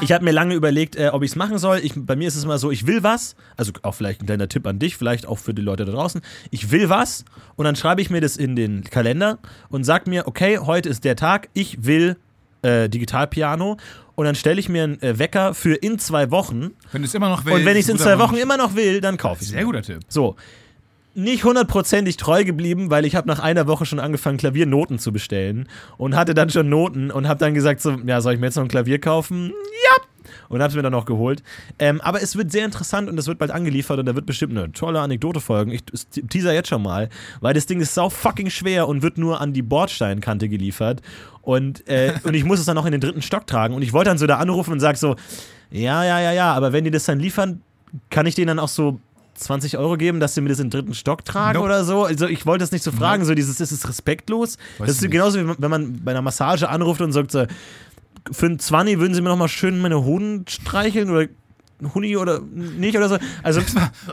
[0.01, 1.79] Ich habe mir lange überlegt, äh, ob ich es machen soll.
[1.83, 4.47] Ich, bei mir ist es immer so, ich will was, also auch vielleicht ein kleiner
[4.47, 6.21] Tipp an dich, vielleicht auch für die Leute da draußen.
[6.51, 10.27] Ich will was und dann schreibe ich mir das in den Kalender und sag mir,
[10.27, 12.17] okay, heute ist der Tag, ich will
[12.61, 13.77] äh, Digitalpiano
[14.15, 17.13] und dann stelle ich mir einen äh, Wecker für in zwei Wochen Wenn du es
[17.13, 17.59] immer noch willst.
[17.59, 19.53] und wenn ich es in zwei Wochen immer noch will, dann kaufe ich es.
[19.53, 19.99] Sehr guter Tipp.
[20.07, 20.35] So.
[21.15, 25.69] Nicht hundertprozentig treu geblieben, weil ich habe nach einer Woche schon angefangen, Klaviernoten zu bestellen
[25.97, 28.55] und hatte dann schon Noten und habe dann gesagt, so, ja, soll ich mir jetzt
[28.55, 29.53] noch ein Klavier kaufen?
[29.85, 30.03] Ja.
[30.49, 31.43] Und habe es mir dann noch geholt.
[31.77, 34.57] Ähm, aber es wird sehr interessant und es wird bald angeliefert und da wird bestimmt
[34.57, 35.71] eine tolle Anekdote folgen.
[35.71, 35.83] Ich
[36.29, 37.09] teaser jetzt schon mal,
[37.41, 41.01] weil das Ding ist sau fucking schwer und wird nur an die Bordsteinkante geliefert.
[41.43, 43.75] Und, äh, und ich muss es dann noch in den dritten Stock tragen.
[43.75, 45.15] Und ich wollte dann so da anrufen und sag so,
[45.69, 47.61] ja, ja, ja, ja, aber wenn die das dann liefern,
[48.09, 48.99] kann ich denen dann auch so
[49.35, 51.65] 20 Euro geben, dass sie mir das in den dritten Stock tragen Nope.
[51.65, 52.03] oder so.
[52.03, 54.57] Also ich wollte das nicht so fragen, so dieses, ist es respektlos?
[54.77, 57.45] Weiß das ist genauso wie wenn man bei einer Massage anruft und sagt so,
[58.31, 61.27] für einen 20 würden sie mir noch mal schön meine Hoden streicheln oder
[61.93, 63.17] Huni oder nicht oder so.
[63.41, 63.61] Also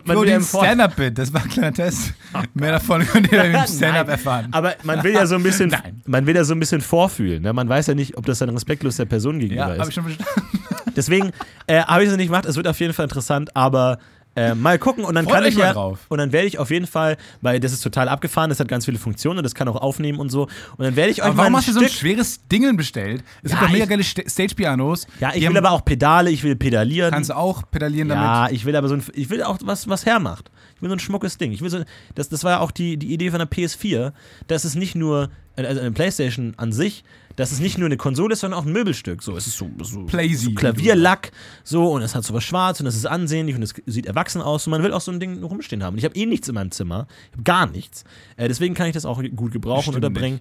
[0.05, 2.15] will ja den im Stand-Up-Bit, das war ein kleiner Test.
[2.55, 4.49] Mehr davon könnt ihr im Stand-Up erfahren.
[4.53, 6.03] Aber man will ja so ein bisschen, Nein.
[6.07, 7.43] man will ja so ein bisschen vorfühlen.
[7.43, 7.53] Ne?
[7.53, 9.81] Man weiß ja nicht, ob das dann respektlos der Person gegenüber ja, ist.
[9.81, 10.61] habe ich schon verstanden.
[10.97, 11.31] Deswegen
[11.67, 12.47] äh, habe ich es nicht gemacht.
[12.47, 13.99] Es wird auf jeden Fall interessant, aber
[14.37, 15.99] äh, mal gucken und dann Freut kann ich ja drauf.
[16.09, 18.85] und dann werde ich auf jeden Fall, weil das ist total abgefahren, das hat ganz
[18.85, 20.43] viele Funktionen und das kann auch aufnehmen und so.
[20.77, 23.25] Und dann werde ich euch Aber mal warum hast du so ein schweres Ding bestellt?
[23.43, 25.07] Es Ja, gibt doch mega geile Sta- Stage-Pianos.
[25.19, 27.11] ja, ich will aber auch Pedale, ich will pedalieren.
[27.13, 28.53] Kannst du auch pedalieren ja, damit?
[28.57, 30.51] ich will aber so ein, ich will auch was, was hermacht.
[30.77, 31.51] Ich will so ein schmuckes Ding.
[31.53, 31.83] Ich will so,
[32.15, 34.13] das, das war ja auch die, die Idee von der PS4,
[34.47, 37.03] dass es nicht nur, also eine Playstation an sich,
[37.37, 39.23] dass es nicht nur eine Konsole ist, sondern auch ein Möbelstück.
[39.23, 41.33] So, es ist so, so, so Klavierlack,
[41.65, 44.43] so und es hat so was schwarz und es ist ansehnlich und es sieht erwachsen
[44.43, 45.95] aus und man will auch so ein Ding rumstehen haben.
[45.95, 48.05] Und ich habe eh nichts in meinem Zimmer, ich habe gar nichts.
[48.37, 50.41] Äh, deswegen kann ich das auch gut gebrauchen Stimmt oder bringen.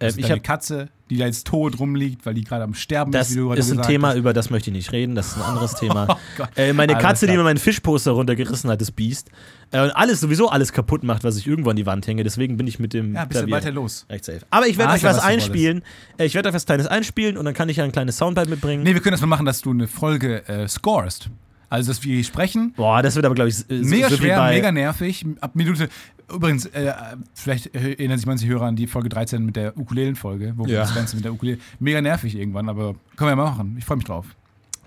[0.00, 2.64] Äh, Das ist ich deine habe Katze, die da jetzt tot rumliegt, weil die gerade
[2.64, 4.16] am Sterben das ist, gerade ist ein Thema, hast.
[4.16, 6.18] über das möchte ich nicht reden, das ist ein anderes Thema.
[6.38, 7.44] Oh äh, meine Alles Katze, die klar.
[7.44, 9.30] mir meinen Fischposter runtergerissen hat, das Biest.
[9.70, 12.24] Äh, und alles, sowieso alles kaputt macht, was ich irgendwo an die Wand hänge.
[12.24, 14.06] Deswegen bin ich mit dem Ja, bist du Klavier weiter los.
[14.10, 14.40] recht safe.
[14.50, 15.82] Aber ich werde Ah, euch weiß, was was einspielen.
[16.18, 18.50] Äh, Ich werde euch was Kleines einspielen und dann kann ich ja ein kleines Soundbite
[18.50, 18.82] mitbringen.
[18.82, 21.28] Nee, wir können das mal machen, dass du eine Folge äh, scorest.
[21.70, 22.74] Also, dass wir sprechen.
[22.76, 25.24] Boah, das wird aber, glaube ich, so, Mega so schwer, bei, mega nervig.
[25.40, 25.88] Ab Minute.
[26.32, 26.92] Übrigens, äh,
[27.34, 30.80] vielleicht erinnern sich manche Hörer an die Folge 13 mit der Ukulelen-Folge, wo wir Ja.
[30.80, 31.58] das Ganze mit der Ukulele.
[31.78, 33.76] Mega nervig irgendwann, aber können wir mal machen.
[33.78, 34.26] Ich freue mich drauf.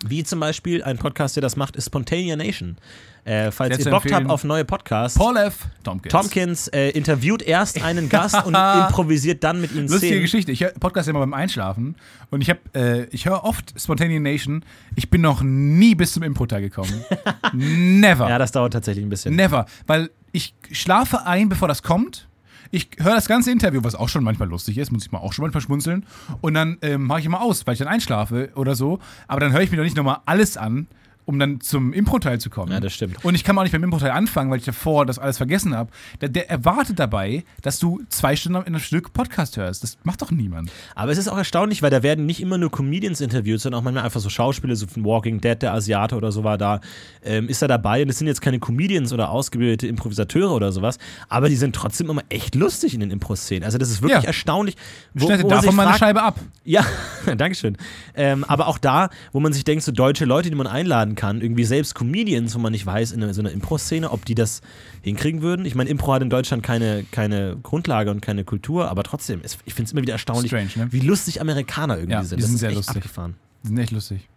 [0.04, 2.78] Wie zum Beispiel ein Podcast, der das macht, ist Spontanea Nation.
[3.26, 5.68] Äh, falls Sehr ihr Bock habt auf neue Podcasts, Paul F.
[5.84, 6.12] Tompkins.
[6.12, 8.54] Tompkins äh, interviewt erst einen Gast und
[8.88, 10.22] improvisiert dann mit ihnen Lustige Szenen.
[10.24, 10.52] Geschichte.
[10.52, 11.96] Ich höre Podcast immer beim Einschlafen
[12.32, 14.66] und ich habe, äh, ich höre oft Spontaneous Nation.
[14.98, 17.06] Ich bin noch nie bis zum Impro-Teil gekommen.
[17.54, 18.28] Never.
[18.28, 19.38] Ja, das dauert tatsächlich ein bisschen.
[19.38, 19.68] Never.
[19.88, 22.28] Weil ich schlafe ein, bevor das kommt.
[22.76, 25.32] Ich höre das ganze Interview, was auch schon manchmal lustig ist, muss ich mal auch
[25.32, 26.08] schon manchmal schmunzeln.
[26.42, 28.98] Und dann ähm, mache ich immer aus, weil ich dann einschlafe oder so.
[29.28, 30.88] Aber dann höre ich mir doch nicht nochmal alles an,
[31.26, 32.72] um dann zum Impro-Teil zu kommen.
[32.72, 33.24] Ja, das stimmt.
[33.24, 35.90] Und ich kann auch nicht beim Impro-Teil anfangen, weil ich davor das alles vergessen habe.
[36.22, 39.84] Der, der erwartet dabei, dass du zwei Stunden in einem Stück Podcast hörst.
[39.84, 40.72] Das macht doch niemand.
[40.96, 43.84] Aber es ist auch erstaunlich, weil da werden nicht immer nur Comedians interviewt, sondern auch
[43.84, 46.82] manchmal einfach so Schauspieler, so von Walking Dead, der Asiate oder so war da,
[47.24, 48.02] ähm, ist er dabei.
[48.04, 50.98] Und es sind jetzt keine Comedians oder ausgebildete Improvisateure oder sowas,
[51.30, 53.64] aber die sind trotzdem immer echt lustig in den Impro-Szenen.
[53.64, 54.28] Also das ist wirklich Ja.
[54.28, 54.76] erstaunlich.
[55.14, 56.40] Wo, Schneide wo davon mal eine Scheibe ab.
[56.66, 56.86] Ja,
[57.38, 57.78] Dankeschön.
[58.16, 61.42] Ähm, aber auch da, wo man sich denkt, so deutsche Leute, die man einladen kann,
[61.42, 64.62] irgendwie selbst Comedians, wo man nicht weiß, in so einer Impro-Szene, ob die das
[65.02, 65.66] hinkriegen würden.
[65.66, 69.58] Ich meine, Impro hat in Deutschland keine, keine Grundlage und keine Kultur, aber trotzdem, es,
[69.66, 70.88] ich finde es immer wieder erstaunlich, Strange, ne?
[70.92, 72.38] wie lustig Amerikaner irgendwie Ja, sind.
[72.38, 72.96] die das sind ist sehr echt lustig.
[72.98, 73.36] abgefahren.
[73.64, 74.28] Die sind echt lustig.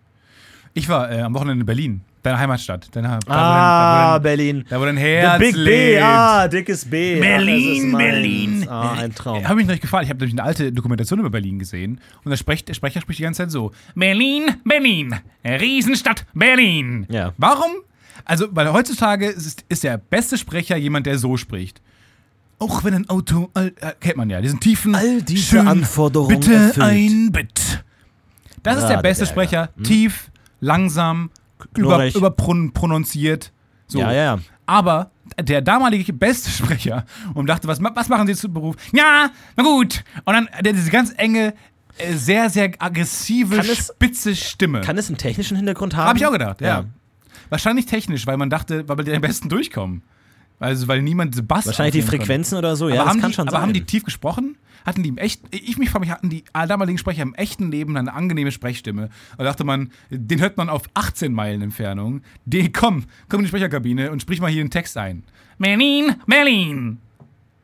[0.75, 2.89] Ich war äh, am Wochenende in Berlin, deine Heimatstadt.
[2.95, 4.65] Deine, da, wo Ah, dein, Berlin.
[4.69, 6.03] da, wo dein The Herz Big B, lebt.
[6.03, 7.21] ah, dickes B.
[7.21, 7.99] Berlin, Ach.
[7.99, 8.69] Berlin.
[8.69, 9.45] Ah, ein Traum.
[9.45, 10.05] Habe mich noch nicht gefallen.
[10.05, 13.19] Ich habe nämlich eine alte Dokumentation über Berlin gesehen und der, Sprech, der Sprecher spricht
[13.19, 17.07] die ganze Zeit so: Berlin, Berlin, Riesenstadt Berlin.
[17.11, 17.33] Ja.
[17.39, 17.71] Warum?
[18.25, 21.81] Also, weil heutzutage ist, ist der beste Sprecher jemand, der so spricht.
[22.59, 26.55] Auch wenn ein Auto, äh, kennt man ja, diesen tiefen, All diese schön, Anforderungen bitte
[26.55, 26.81] erfüllt.
[26.87, 27.85] ein Bit.
[28.63, 31.31] Das ist der beste Sprecher, tief, langsam,
[31.77, 33.53] über, überprononziert.
[33.87, 33.99] So.
[34.01, 34.39] Ja, ja, ja.
[34.67, 38.77] Aber der damalige beste Sprecher und dachte, was, was machen Sie zum Beruf?
[38.93, 40.05] Ja, na gut.
[40.25, 41.55] Und dann der, diese ganz enge,
[41.99, 44.81] äh, sehr, sehr aggressive, Kann es- spitze Stimme.
[44.81, 46.09] Kann es einen technischen Hintergrund haben?
[46.09, 46.85] Habe ich auch gedacht, ja.
[47.49, 50.03] wahrscheinlich technisch, weil man dachte, weil wir am besten durchkommen.
[50.59, 52.27] Also, weil niemand Bass Wahrscheinlich die aufnehmen konnte.
[52.27, 53.63] Frequenzen oder so, Aber, ja, das haben, kann die, schon aber sein.
[53.63, 54.57] haben die tief gesprochen?
[54.87, 57.97] Hatten die im echten, ich mich frage mich, hatten die damaligen Sprecher im echten Leben
[57.97, 59.11] eine angenehme Sprechstimme?
[59.37, 62.23] Da dachte man, den hört man auf 18 Meilen Entfernung.
[62.45, 65.25] Den, komm, komm in die Sprecherkabine und sprich mal hier den Text ein.
[65.59, 66.99] Berlin, Berlin.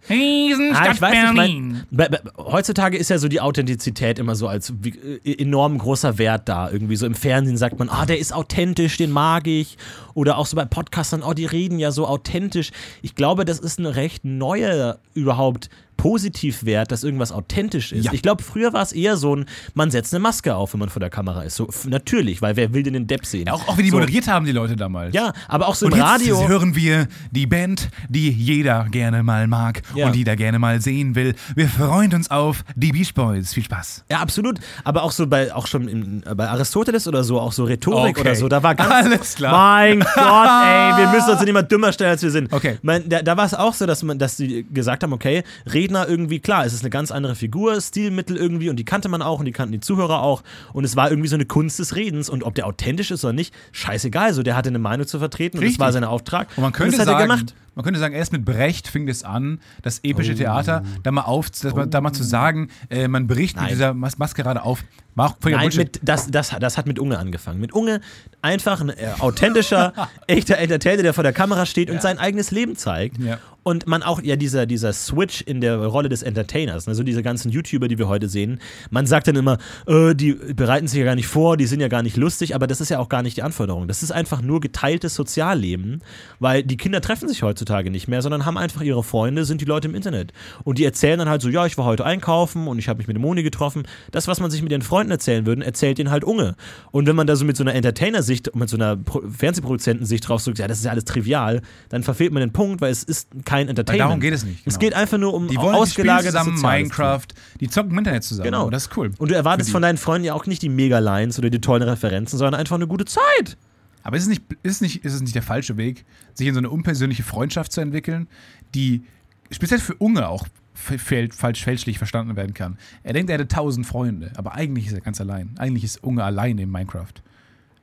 [0.08, 1.72] Riesenstadt Ah, ich weiß nicht, Berlin.
[1.72, 6.18] mein, bei- bei- heutzutage ist ja so die Authentizität immer so als äh, enorm großer
[6.18, 6.70] Wert da.
[6.70, 9.78] Irgendwie so im Fernsehen sagt man, ah, der ist authentisch, den mag ich.
[10.14, 12.70] Oder auch so bei Podcastern, oh, die reden ja so authentisch.
[13.02, 18.04] Ich glaube, das ist ein recht neuer überhaupt Positivwert, dass irgendwas authentisch ist.
[18.06, 18.12] Ja.
[18.12, 20.88] Ich glaube, früher war es eher so ein, man setzt eine Maske auf, wenn man
[20.88, 21.56] vor der Kamera ist.
[21.56, 23.48] So, natürlich, weil wer will denn den Depp sehen?
[23.48, 25.14] Auch, auch wie die so, moderiert haben, die Leute damals.
[25.14, 26.48] Ja, aber auch so Und im jetzt Radio.
[26.48, 30.06] hören wir die Band, die jeder gerne mal mag Ja.
[30.06, 31.34] und jeder gerne mal sehen will.
[31.54, 33.52] Wir freuen uns auf die Beach Boys.
[33.54, 34.04] Viel Spaß.
[34.10, 34.58] Ja, absolut.
[34.84, 38.20] Aber auch so bei, auch schon in, bei Aristoteles oder so, auch so Rhetorik Okay.
[38.20, 38.90] oder so, da war ganz.
[38.92, 39.52] Alles klar.
[39.52, 42.52] Mein Gott, ey, wir müssen uns nicht immer dümmer stellen, als wir sind.
[42.52, 42.78] Okay.
[42.82, 45.42] Man, da da war es auch so, dass, man, dass die gesagt haben, okay,
[45.82, 49.20] Redner irgendwie, klar, es ist eine ganz andere Figur, Stilmittel irgendwie und die kannte man
[49.20, 50.42] auch und die kannten die Zuhörer auch
[50.72, 53.32] und es war irgendwie so eine Kunst des Redens und ob der authentisch ist oder
[53.32, 55.78] nicht, scheißegal, so der hatte eine Meinung zu vertreten und Richtig.
[55.78, 56.48] das war sein Auftrag.
[56.56, 57.54] Und man könnte das hat er sagen, gemacht.
[57.74, 60.08] Man könnte sagen, erst mit Brecht fing es an, das Oh.
[60.08, 63.64] epische Theater, da mal auf, das, da mal zu sagen, äh, man bricht Nein.
[63.64, 64.84] mit dieser Mas Maskerade auf.
[65.14, 67.60] War auch Nein, mit, das, das, das hat mit Unge angefangen.
[67.60, 68.00] Mit Unge
[68.40, 69.92] einfach ein äh, authentischer,
[70.26, 73.18] echter Entertainer, der vor der Kamera steht und sein eigenes Leben zeigt.
[73.18, 73.38] Ja.
[73.62, 77.50] Und man auch, ja, dieser, dieser Switch in der Rolle des Entertainers, also diese ganzen
[77.52, 78.58] YouTuber, die wir heute sehen,
[78.90, 81.88] man sagt dann immer, äh, die bereiten sich ja gar nicht vor, die sind ja
[81.88, 83.86] gar nicht lustig, aber das ist ja auch gar nicht die Anforderung.
[83.86, 86.02] Das ist einfach nur geteiltes Sozialleben,
[86.40, 89.64] weil die Kinder treffen sich heutzutage nicht mehr, sondern haben einfach ihre Freunde, sind die
[89.64, 90.32] Leute im Internet.
[90.64, 93.06] Und die erzählen dann halt so, ja, ich war heute einkaufen und ich habe mich
[93.06, 93.84] mit dem Moni getroffen.
[94.10, 96.54] Das, was man sich mit ihren Freunden erzählen würde, erzählt ihnen halt Unge.
[96.90, 100.42] Und wenn man da so mit so einer Entertainer-Sicht, mit so einer Pro- Fernsehproduzentensicht drauf
[100.42, 103.28] sagt, ja, das ist ja alles trivial, dann verfehlt man den Punkt, weil es ist
[103.44, 104.08] kein Entertainment.
[104.08, 104.78] darum geht es nicht, Es genau.
[104.80, 107.26] geht einfach nur um Die wollen die spielen ausgelagertes zusammen soziales Minecraft,
[107.60, 108.44] die zocken im Internet zusammen.
[108.44, 108.70] Genau.
[108.70, 109.10] Das ist cool.
[109.18, 109.72] Und du erwartest die.
[109.72, 112.86] von deinen Freunden ja auch nicht die Mega-Lines oder die tollen Referenzen, sondern einfach eine
[112.86, 113.56] gute Zeit.
[114.02, 116.54] Aber ist es, nicht, ist, es nicht, ist es nicht der falsche Weg, sich in
[116.54, 118.28] so eine unpersönliche Freundschaft zu entwickeln,
[118.74, 119.04] die
[119.50, 122.78] speziell für Unge auch falsch fälschlich verstanden werden kann?
[123.02, 125.54] Er denkt, er hätte tausend Freunde, aber eigentlich ist er ganz allein.
[125.58, 127.14] Eigentlich ist Unge allein in Minecraft.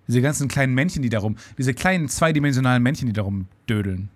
[0.07, 4.09] Diese ganzen kleinen Männchen, die darum, diese kleinen zweidimensionalen Männchen, die darum dödeln.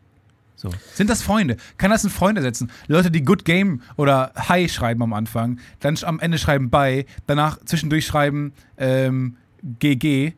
[0.55, 0.69] So.
[0.93, 1.57] Sind das Freunde?
[1.77, 2.71] Kann das ein Freund ersetzen?
[2.87, 7.59] Leute, die Good Game oder Hi schreiben am Anfang, dann am Ende schreiben Bye, danach
[7.65, 9.37] zwischendurch schreiben ähm,
[9.79, 10.33] GG.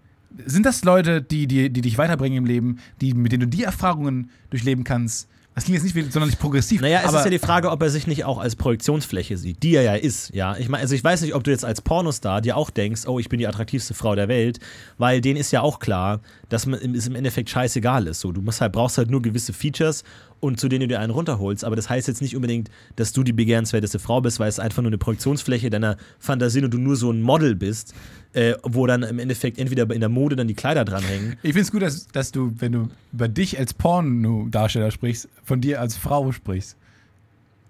[0.45, 3.63] Sind das Leute, die, die, die dich weiterbringen im Leben, die, mit denen du die
[3.63, 5.30] Erfahrungen durchleben kannst?
[5.56, 6.82] Das klingt jetzt nicht sonderlich progressiv.
[6.82, 9.76] Naja, es ist ja die Frage, ob er sich nicht auch als Projektionsfläche sieht, die
[9.76, 10.58] er ja ist, ja.
[10.58, 13.19] Ich meine, also ich weiß nicht, ob du jetzt als Pornostar dir auch denkst, oh,
[13.19, 14.60] ich bin die attraktivste Frau der Welt,
[14.98, 16.19] weil denen ist ja auch klar,
[16.50, 18.19] dass man es im Endeffekt scheißegal ist.
[18.19, 20.04] So, du musst halt, brauchst halt nur gewisse Features
[20.39, 23.24] und zu denen du dir einen runterholst, aber das heißt jetzt nicht unbedingt, dass du
[23.24, 26.95] die begehrenswerteste Frau bist, weil es einfach nur eine Projektionsfläche deiner Fantasie und du nur
[26.95, 27.93] so ein Model bist,
[28.34, 31.38] äh, wo dann im Endeffekt entweder in der Mode dann die Kleider dranhängen.
[31.41, 35.62] ich finde es gut, dass, dass du, wenn du über dich als Porno-Darsteller sprichst, von
[35.62, 36.78] dir als Frau sprichst.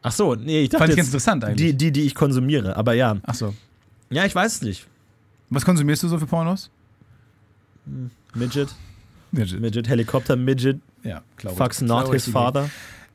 [0.02, 1.78] Ach so, nee, ich dachte Fand ich jetzt, interessant die, eigentlich.
[1.78, 3.18] die, die ich konsumiere, aber ja.
[3.24, 3.54] Achso.
[4.10, 4.88] Ja, ich weiß es nicht.
[5.50, 6.70] Was konsumierst du so für Pornos?
[8.34, 8.76] Midget.
[9.32, 9.60] Midget.
[9.60, 12.70] Midget, Helikopter, Midget, Ja, glaube fucks not his father.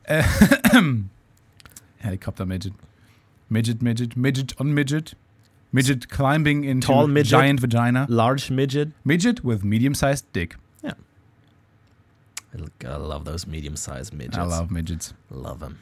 [1.97, 2.73] Helicopter Midget.
[3.49, 5.15] Midget, Midget, Midget on Midget.
[5.71, 7.29] Midget climbing into Tall midget.
[7.29, 8.05] giant vagina.
[8.09, 8.91] Large Midget.
[9.03, 10.55] Midget with medium-sized dick.
[12.83, 14.37] I love those medium-sized Midgets.
[14.37, 15.13] I love midgets.
[15.29, 15.77] Love them.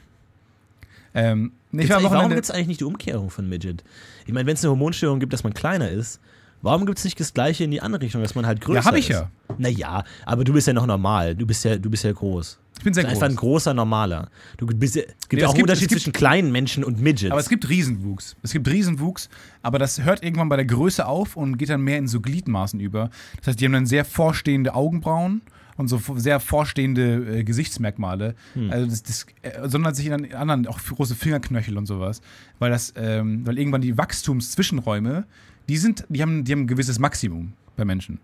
[1.14, 3.82] Ähm, nee, ich Gibt's war warum gibt es eigentlich nicht die Umkehrung von Midget?
[4.26, 6.20] Ich meine, wenn es eine Hormonstörung gibt, dass man kleiner ist,
[6.62, 8.84] warum gibt es nicht das Gleiche in die andere Richtung, dass man halt größer Ja,
[8.84, 9.16] hab ich ist?
[9.16, 9.30] ja.
[9.58, 11.34] Naja, aber du bist ja noch normal.
[11.34, 12.58] Du bist ja, du bist ja groß.
[12.78, 13.22] Ich bin sehr Du bist groß.
[13.30, 14.28] Einfach ein großer Normaler.
[14.56, 16.82] Du bist ja, gibt Nee, ja es auch einen gibt- Unterschied gibt- zwischen kleinen Menschen
[16.82, 17.30] und Midgets.
[17.30, 18.36] Aber es gibt Riesenwuchs.
[18.42, 19.28] Es gibt Riesenwuchs,
[19.62, 22.80] aber das hört irgendwann bei der Größe auf und geht dann mehr in so Gliedmaßen
[22.80, 23.10] über.
[23.38, 25.42] Das heißt, die haben dann sehr vorstehende Augenbrauen
[25.80, 28.34] und so sehr vorstehende äh, Gesichtsmerkmale.
[28.52, 28.70] Hm.
[28.70, 32.20] Also das, das äh, sondert sich in anderen auch große Fingerknöchel und sowas,
[32.58, 35.24] weil das, ähm, weil irgendwann die Wachstumszwischenräume,
[35.68, 38.20] die sind, die haben, die haben ein gewisses Maximum bei Menschen.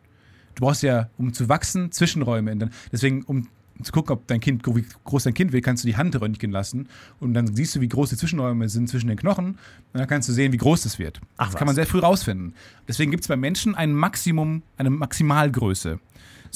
[0.54, 2.52] Du brauchst ja, um zu wachsen, Zwischenräume.
[2.52, 3.48] In deswegen, um
[3.82, 6.50] zu gucken, ob dein Kind, wie groß dein Kind will, kannst du die Hand röntgen
[6.50, 6.88] lassen
[7.20, 9.58] und dann siehst du, wie groß die Zwischenräume sind zwischen den Knochen und
[9.92, 11.20] dann kannst du sehen, wie groß es wird.
[11.36, 11.58] Ach das was.
[11.58, 12.54] kann man sehr früh rausfinden.
[12.88, 16.00] Deswegen gibt es bei Menschen ein Maximum, eine Maximalgröße.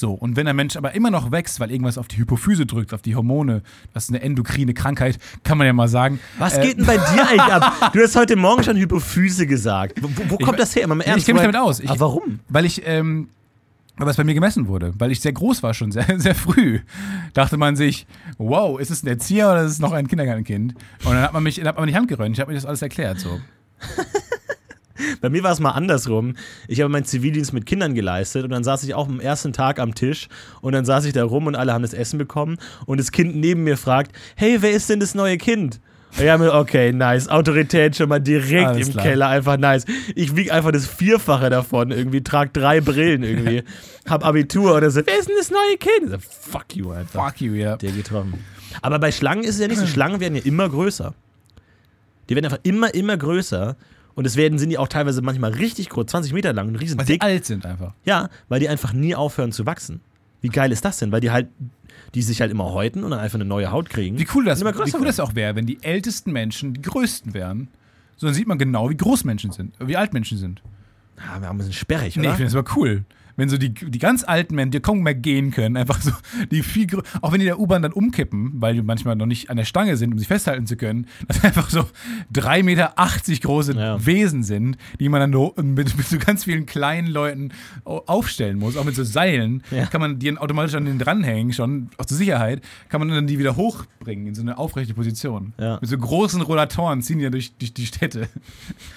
[0.00, 2.94] So, und wenn der Mensch aber immer noch wächst, weil irgendwas auf die Hypophyse drückt,
[2.94, 3.60] auf die Hormone,
[3.92, 6.18] das ist eine endokrine Krankheit, kann man ja mal sagen.
[6.38, 7.90] Was Äh, geht denn bei dir eigentlich ab?
[7.92, 10.02] Du hast heute Morgen schon Hypophyse gesagt.
[10.02, 10.86] Wo, wo, kommt Ich- das her?
[10.88, 11.80] Mal im Ja, Ernst, ich kenn mich damit aus.
[11.80, 12.40] Ich- Aber warum?
[12.48, 13.28] Weil ich, ähm,
[13.98, 16.80] weil es bei mir gemessen wurde, weil ich sehr groß war schon, sehr, sehr früh.
[17.34, 18.06] Dachte man sich,
[18.38, 20.72] wow, ist es ein Erzieher oder ist es noch ein Kindergartenkind?
[21.04, 22.64] Und dann hat man mich, dann hat man die Hand gerönt, ich habe mir das
[22.64, 23.20] alles erklärt.
[23.20, 23.38] So.
[25.20, 26.34] Bei mir war es mal andersrum.
[26.68, 29.78] Ich habe meinen Zivildienst mit Kindern geleistet und dann saß ich auch am ersten Tag
[29.78, 30.28] am Tisch
[30.60, 33.36] und dann saß ich da rum und alle haben das Essen bekommen und das Kind
[33.36, 35.80] neben mir fragt, hey, wer ist denn das neue Kind?
[36.16, 39.04] Und ich habe mir, okay, nice, Autorität schon mal direkt Alles im klar.
[39.04, 39.84] Keller, einfach nice.
[40.14, 43.62] Ich wiege einfach das Vierfache davon irgendwie, trage drei Brillen irgendwie,
[44.08, 46.06] hab Abitur oder so, wer ist denn das neue Kind?
[46.06, 46.18] Ich so,
[46.50, 47.28] fuck you einfach.
[47.28, 47.76] Fuck you, ja.
[47.76, 48.34] Der getroffen.
[48.82, 49.86] Aber bei Schlangen ist es ja nicht so.
[49.86, 51.14] Schlangen werden ja immer größer.
[52.28, 53.76] Die werden einfach immer, immer größer.
[54.14, 56.98] Und es werden, sind die auch teilweise manchmal richtig groß, 20 Meter lang und riesen
[56.98, 57.22] Weil dick.
[57.22, 57.94] alt sind einfach.
[58.04, 60.00] Ja, weil die einfach nie aufhören zu wachsen.
[60.40, 61.12] Wie geil ist das denn?
[61.12, 61.48] Weil die halt,
[62.14, 64.18] die sich halt immer häuten und dann einfach eine neue Haut kriegen.
[64.18, 67.68] Wie cool das, wie cool das auch wäre, wenn die ältesten Menschen die größten wären.
[68.16, 70.60] So dann sieht man genau, wie groß Menschen sind, wie alt Menschen sind.
[71.16, 72.30] Ah, wir haben ein bisschen sperrig, Nee, oder?
[72.30, 73.04] ich finde das aber cool.
[73.40, 76.10] Wenn so die, die ganz alten Menschen, die kaum mehr gehen können, einfach so,
[76.50, 76.86] die viel
[77.22, 79.96] auch wenn die der U-Bahn dann umkippen, weil die manchmal noch nicht an der Stange
[79.96, 81.86] sind, um sich festhalten zu können, dass einfach so
[82.34, 82.94] 3,80 Meter
[83.40, 84.04] große Ja.
[84.04, 87.52] Wesen sind, die man dann mit, mit so ganz vielen kleinen Leuten
[87.84, 89.86] au- aufstellen muss, auch mit so Seilen, Ja.
[89.86, 93.26] kann man die dann automatisch an den dranhängen, schon, auch zur Sicherheit, kann man dann
[93.26, 95.54] die wieder hochbringen in so eine aufrechte Position.
[95.58, 95.78] Ja.
[95.80, 98.28] Mit so großen Rollatoren ziehen die ja durch, durch die Städte.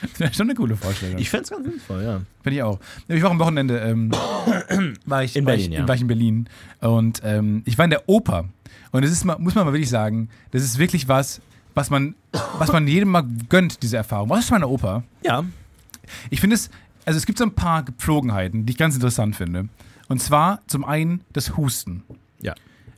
[0.01, 1.17] Das wäre schon eine coole Vorstellung.
[1.17, 2.21] Ich fände es ganz sinnvoll, ja.
[2.43, 2.79] Finde ich auch.
[3.07, 4.11] Ich war am Wochenende ähm,
[5.05, 5.87] war ich, In war Berlin, ich, ja.
[5.87, 6.49] war ich in Berlin
[6.81, 8.45] und ähm, ich war in der Oper
[8.91, 11.41] und es ist mal, muss man mal wirklich sagen, das ist wirklich was,
[11.73, 12.15] was man,
[12.59, 14.29] was man jedem mal gönnt, diese Erfahrung.
[14.29, 15.03] Was ist schon mal in der Oper?
[15.23, 15.43] Ja.
[16.29, 16.69] Ich finde es,
[17.05, 19.69] also es gibt so ein paar Gepflogenheiten, die ich ganz interessant finde.
[20.07, 22.03] Und zwar zum einen das Husten.
[22.41, 22.53] Ja.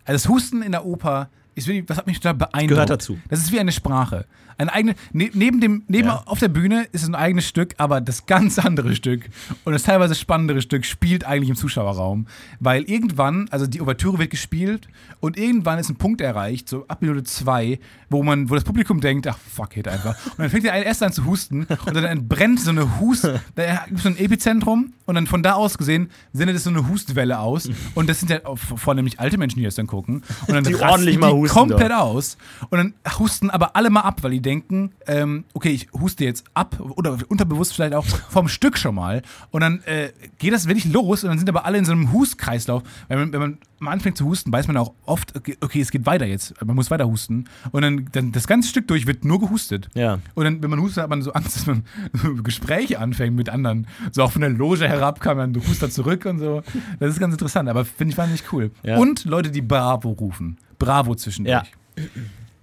[0.06, 2.70] Also das Husten in der Oper ist wirklich, das hat mich total beeindruckt.
[2.70, 3.18] Gehört dazu.
[3.30, 4.26] Das ist wie eine Sprache.
[4.58, 6.24] Eine eigene, ne, neben dem, neben Ja.
[6.28, 9.26] auf der Bühne ist es ein eigenes Stück, aber das ganz andere Stück
[9.66, 12.28] und das teilweise spannendere Stück spielt eigentlich im Zuschauerraum,
[12.62, 14.88] weil irgendwann, also die Ouvertüre wird gespielt
[15.20, 19.02] und irgendwann ist ein Punkt erreicht, so ab Minute zwei, wo man, wo das Publikum
[19.02, 20.16] denkt, ach fuck it einfach.
[20.26, 23.84] Und dann fängt er erst an zu husten und dann entbrennt so eine Hust, da
[23.88, 26.88] gibt es so ein Epizentrum und dann von da aus gesehen sendet es so eine
[26.88, 30.64] Hustwelle aus und das sind ja vornehmlich alte Menschen, die das dann gucken und dann
[30.64, 32.02] Die ordentlich mal die husten komplett dort.
[32.02, 32.38] aus
[32.70, 36.46] und dann husten aber alle mal ab, weil die denken, ähm, okay, ich huste jetzt
[36.54, 40.86] ab oder unterbewusst vielleicht auch vom Stück schon mal und dann äh, geht das wirklich
[40.86, 42.84] los und dann sind aber alle in so einem Hustkreislauf.
[43.08, 45.92] Wenn man, wenn man mal anfängt zu husten, weiß man auch oft, okay, okay, es
[45.92, 49.26] geht weiter jetzt, man muss weiter husten und dann, dann das ganze Stück durch wird
[49.26, 49.90] nur gehustet.
[49.94, 50.20] Ja.
[50.34, 51.84] Und dann, wenn man hustet, hat man so Angst, dass man
[52.44, 53.88] Gespräche anfängt mit anderen.
[54.12, 56.62] So auch von der Loge herab kann man hustet zurück und so.
[57.00, 58.72] Das ist ganz interessant, aber finde ich wahnsinnig cool.
[58.84, 58.98] Ja.
[58.98, 60.58] Und Leute, die Bravo rufen.
[60.80, 61.72] Bravo zwischendurch.
[61.98, 62.04] Ja.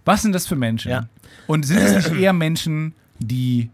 [0.04, 0.90] Was sind das für Menschen?
[0.90, 1.08] Ja.
[1.46, 3.70] Und sind es nicht eher Menschen, die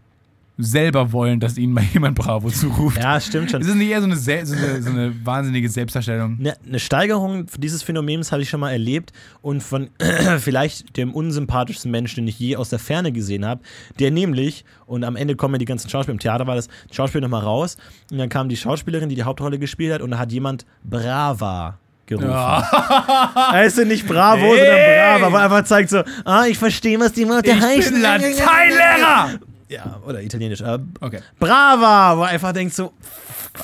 [0.61, 2.97] selber wollen, dass ihnen mal jemand Bravo zuruft?
[2.97, 3.61] Ja, stimmt schon.
[3.61, 6.37] Ist es nicht eher so eine, so eine, so eine wahnsinnige Selbstdarstellung?
[6.39, 9.89] Eine, eine Steigerung dieses Phänomens habe ich schon mal erlebt und von
[10.39, 13.61] vielleicht dem unsympathischsten Menschen, den ich je aus der Ferne gesehen habe,
[13.99, 16.95] der nämlich, und am Ende kommen ja die ganzen Schauspieler, im Theater war das, die
[16.95, 17.77] Schauspieler nochmal raus
[18.11, 21.79] und dann kam die Schauspielerin, die die Hauptrolle gespielt hat und da hat jemand Brava
[22.09, 22.29] gerufen.
[22.33, 25.19] Heißt ja nicht Bravo, sondern Hey!
[25.19, 27.93] Brava, weil einfach zeigt so, ah, ich verstehe, was die Leute Ich heißen.
[27.93, 29.39] bin Lateinlehrer!
[29.69, 30.61] Ja, oder Italienisch.
[30.61, 31.19] Äh, Okay.
[31.39, 32.91] Brava, wo er einfach denkt so,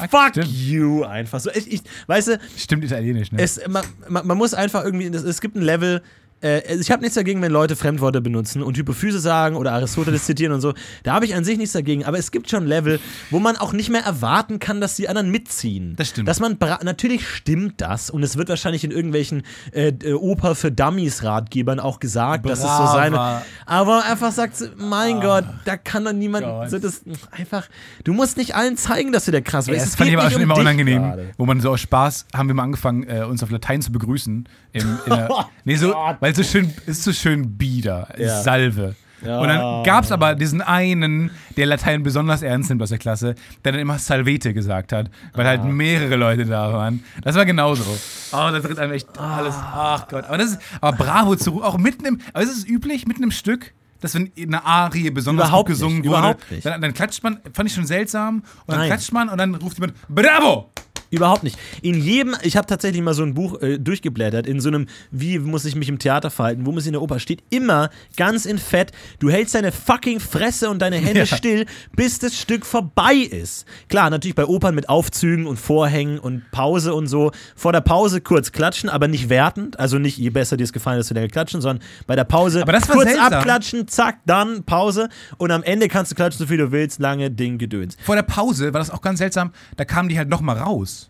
[0.10, 0.47] fuck Stimmt.
[0.47, 1.49] you, einfach so.
[1.53, 3.41] Ich, ich, weißt du, Stimmt italienisch, ne?
[3.41, 6.01] es, man, man, man muss einfach irgendwie, es, es gibt ein Level,
[6.41, 10.54] äh, ich habe nichts dagegen, wenn Leute Fremdworte benutzen und Hypophyse sagen oder Aristoteles zitieren
[10.54, 10.74] und so.
[11.04, 12.06] Da habe ich an sich nichts dagegen.
[12.06, 13.00] Aber es gibt schon Level,
[13.32, 15.95] wo man auch nicht mehr erwarten kann, dass die anderen mitziehen.
[15.98, 16.28] Das stimmt.
[16.28, 20.71] Dass man natürlich stimmt das und es wird wahrscheinlich in irgendwelchen äh, äh, Oper für
[20.71, 23.36] Dummies Ratgebern auch gesagt, dass es so sein Brava.
[23.39, 23.45] wird.
[23.65, 27.67] Aber einfach sagt, mein Gott, da kann doch niemand so das einfach.
[28.04, 29.84] Du musst nicht allen zeigen, dass du der krass Ja, bist.
[29.86, 31.02] das Es fand ich aber auch schon um immer unangenehm.
[31.04, 31.30] gerade.
[31.38, 34.48] Wo man so aus Spaß haben wir mal angefangen, äh, uns auf Latein zu begrüßen.
[34.74, 35.30] Im, in der,
[35.63, 36.17] nee, so, Gott.
[36.25, 38.41] Weil es so schön, es ist so schön bieder, Ja.
[38.41, 38.95] Salve.
[39.23, 39.39] Ja.
[39.39, 43.35] Und dann gab es aber diesen einen, der Latein besonders ernst nimmt aus der Klasse,
[43.63, 45.49] der dann immer Salvete gesagt hat, weil Ah.
[45.49, 47.03] halt mehrere Leute da waren.
[47.23, 47.83] Das war genauso.
[47.83, 47.97] Oh,
[48.31, 49.53] da tritt einem echt alles.
[49.55, 50.25] Ach Gott.
[50.25, 53.31] Aber, das ist, aber bravo zu auch mitten im, aber ist es üblich, mitten im
[53.31, 56.65] Stück, dass wenn eine Arie besonders Überhaupt gut gesungen nicht, wurde, überhaupt nicht.
[56.65, 58.89] Dann, dann klatscht man, fand ich schon seltsam, und dann Nein.
[58.89, 60.71] klatscht man und dann ruft jemand Bravo!
[61.15, 61.58] Überhaupt nicht.
[61.82, 65.39] In jedem, ich habe tatsächlich mal so ein Buch äh, durchgeblättert, in so einem, wie
[65.39, 68.45] muss ich mich im Theater verhalten, wo muss ich in der Oper, steht immer ganz
[68.45, 71.25] in Fett, du hältst deine fucking Fresse und deine Hände Ja.
[71.25, 73.65] still, bis das Stück vorbei ist.
[73.89, 77.32] Klar, natürlich bei Opern mit Aufzügen und Vorhängen und Pause und so.
[77.56, 80.97] Vor der Pause kurz klatschen, aber nicht wertend, also nicht je besser dir es gefallen,
[80.97, 83.34] desto länger klatschen, sondern bei der Pause Aber das war kurz seltsam.
[83.34, 87.32] abklatschen, zack, dann Pause und am Ende kannst du klatschen, so viel du willst, lange
[87.32, 87.95] Ding gedöns.
[88.04, 91.05] Vor der Pause war das auch ganz seltsam, da kamen die halt nochmal raus.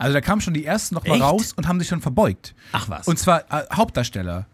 [0.00, 1.22] Also da kamen schon die ersten noch mal Echt?
[1.22, 2.54] raus und haben sich schon verbeugt.
[2.72, 3.06] Ach was.
[3.06, 4.46] Und zwar äh, Hauptdarsteller,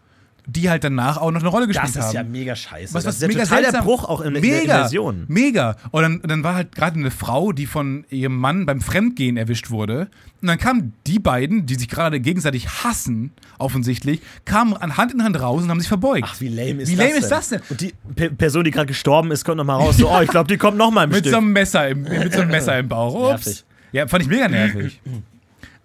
[0.49, 2.13] die halt danach auch noch eine Rolle gespielt das ist haben.
[2.15, 2.93] ja mega scheiße.
[2.93, 3.85] Was, das was ist ja mega total der seltsam.
[3.85, 5.25] Bruch auch in, in der mega, Immersion.
[5.27, 5.75] Mega.
[5.91, 9.71] Und dann, dann war halt gerade eine Frau, die von ihrem Mann beim Fremdgehen erwischt
[9.71, 10.07] wurde.
[10.41, 15.21] Und dann kamen die beiden, die sich gerade gegenseitig hassen, offensichtlich, kamen an Hand in
[15.23, 16.27] Hand raus und haben sich verbeugt.
[16.31, 17.23] Ach, wie lame ist Wie das lame denn?
[17.23, 17.61] ist das denn?
[17.69, 19.97] Und die Pe Person, die gerade gestorben ist, kommt noch mal raus.
[19.97, 21.31] So, oh, ich glaube, die kommt noch mal im mit Stück.
[21.31, 23.33] so einem Messer im, mit so einem Messer im Bauch.
[23.33, 23.45] Ups.
[23.47, 23.63] Nervig.
[23.91, 25.01] Ja, fand ich mega nervig.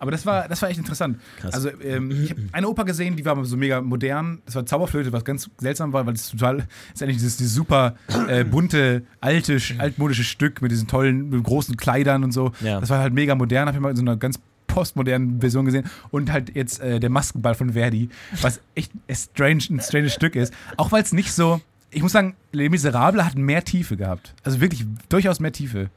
[0.02, 1.18] Aber das war, das war echt interessant.
[1.38, 1.54] Krass.
[1.54, 4.42] Also, ähm, ich habe eine Oper gesehen, die war aber so mega modern.
[4.44, 7.94] Das war Zauberflöte, was ganz seltsam war, weil es total, ist eigentlich dieses, dieses super
[8.28, 12.50] äh, bunte, alte, sch- altmodische Stück mit diesen tollen, mit großen Kleidern und so.
[12.62, 12.80] Ja.
[12.80, 15.84] Das war halt mega modern, habe ich mal in so einer ganz postmodernen Version gesehen.
[16.10, 18.08] Und halt jetzt äh, der Maskenball von Verdi,
[18.40, 20.52] was echt ein strange, ein stranges Stück ist.
[20.78, 24.34] Auch weil es nicht so, ich muss sagen, Les Miserables hat mehr Tiefe gehabt.
[24.42, 25.90] Also wirklich durchaus mehr Tiefe.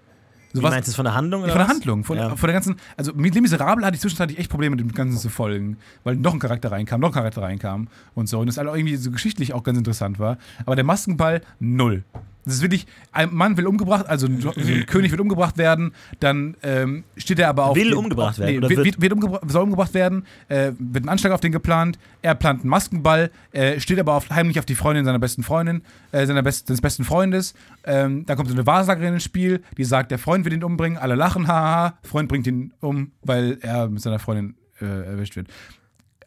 [0.55, 1.43] Wie Sowas- meinst du es von der Handlung?
[1.43, 1.73] Oder von der was?
[1.75, 2.35] Handlung, von, Ja.
[2.35, 2.75] von der ganzen.
[2.97, 6.15] Also mit Les Miserables hatte ich zwischenzeitlich echt Probleme, mit dem Ganzen zu folgen, weil
[6.15, 8.39] noch ein Charakter reinkam, noch ein Charakter reinkam und so.
[8.39, 10.37] Und das alles irgendwie so geschichtlich auch ganz interessant war.
[10.65, 12.03] Aber der Maskenball, null.
[12.45, 16.55] Das ist wirklich, ein Mann will umgebracht, also ein, ein König will umgebracht werden, dann
[16.61, 17.75] ähm, steht er aber auf.
[17.75, 21.05] Will umgebracht werden, Nee, oder wird, wird- wird, wird umgebra soll umgebracht werden, äh, wird
[21.05, 24.65] ein Anschlag auf den geplant, er plant einen Maskenball, äh, steht aber auf, heimlich auf
[24.65, 25.81] die Freundin seiner besten Freundin,
[26.11, 27.55] äh, seiner best, seines besten Freundes.
[27.83, 30.97] Ähm, da kommt so eine Wahrsagerin ins Spiel, die sagt, der Freund will ihn umbringen,
[30.99, 35.47] alle lachen, haha, Freund bringt ihn um, weil er mit seiner Freundin äh, erwischt wird.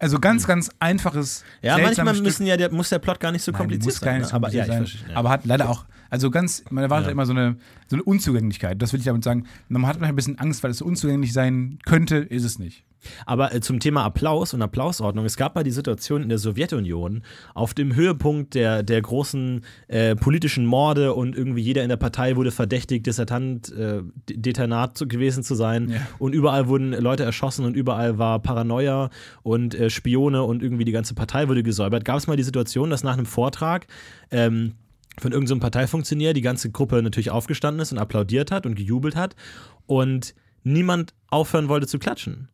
[0.00, 1.44] Also ganz, ganz einfaches.
[1.60, 2.26] Ja, manchmal Stück.
[2.26, 4.20] müssen ja, der, muss der Plot gar nicht so Nein, kompliziert sein.
[4.20, 4.24] ne?
[4.26, 5.10] so aber ja, kompliziert ich sein.
[5.10, 5.16] Ja.
[5.16, 7.12] Aber hat leider auch, also ganz, man erwartet Ja.
[7.12, 7.56] immer so eine,
[7.86, 8.80] so eine Unzugänglichkeit.
[8.80, 9.44] Das will ich damit sagen.
[9.68, 12.84] Man hat manchmal ein bisschen Angst, weil es so unzugänglich sein könnte, ist es nicht.
[13.26, 17.22] Aber äh, zum Thema Applaus und Applausordnung, es gab mal die Situation in der Sowjetunion
[17.54, 22.34] auf dem Höhepunkt der, der großen äh, politischen Morde und irgendwie jeder in der Partei
[22.34, 26.00] wurde verdächtigt, Dissertant, äh, Detanat zu, gewesen zu sein Ja.
[26.18, 29.10] und überall wurden Leute erschossen und überall war Paranoia
[29.44, 32.04] und äh, Spione und irgendwie die ganze Partei wurde gesäubert.
[32.04, 33.86] Gab es mal die Situation, dass nach einem Vortrag
[34.32, 34.72] ähm,
[35.20, 39.16] von irgendeinem so Parteifunktionär die ganze Gruppe natürlich aufgestanden ist und applaudiert hat und gejubelt
[39.16, 39.36] hat
[39.86, 42.48] und niemand aufhören wollte zu klatschen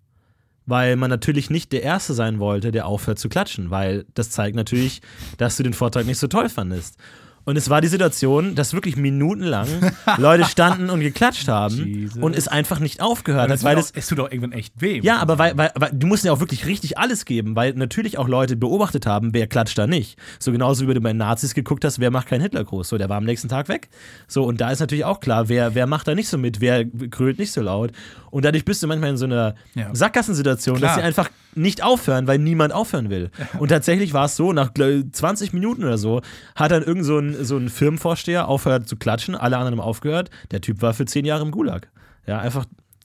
[0.67, 4.57] weil man natürlich nicht der Erste sein wollte, der aufhört zu klatschen, weil das zeigt
[4.57, 5.03] natürlich,
[5.37, 6.97] dass du den Vortrag nicht so toll fandest.
[7.45, 9.69] Und es war die Situation, dass wirklich minutenlang
[10.19, 12.23] Leute standen und geklatscht haben Jesus.
[12.23, 15.01] und es einfach nicht aufgehört hat, weil das es tut auch irgendwann echt weh.
[15.03, 18.17] ja, aber weil, weil, weil du musst ja auch wirklich richtig alles geben, weil natürlich
[18.19, 20.19] auch Leute beobachtet haben, wer klatscht da nicht.
[20.39, 22.89] So genauso wie du bei den Nazis geguckt hast, wer macht keinen Hitlergruß.
[22.89, 23.89] So, der war am nächsten Tag weg.
[24.27, 26.85] So, und da ist natürlich auch klar, wer, wer macht da nicht so mit, wer
[27.11, 27.93] krölt nicht so laut.
[28.31, 29.95] Und dadurch bist du manchmal in so einer Ja.
[29.95, 30.95] Sackgassensituation, dass Klar.
[30.97, 33.31] sie einfach nicht aufhören, weil niemand aufhören will.
[33.59, 36.23] Und tatsächlich war es so, nach glaub ich, 20 Minuten oder so,
[36.55, 40.31] hat dann irgend so ein, so ein Firmenvorsteher aufgehört zu klatschen, alle anderen haben aufgehört.
[40.51, 41.89] Der Typ war für 10 Jahre im Gulag.
[42.27, 42.65] Ja, einfach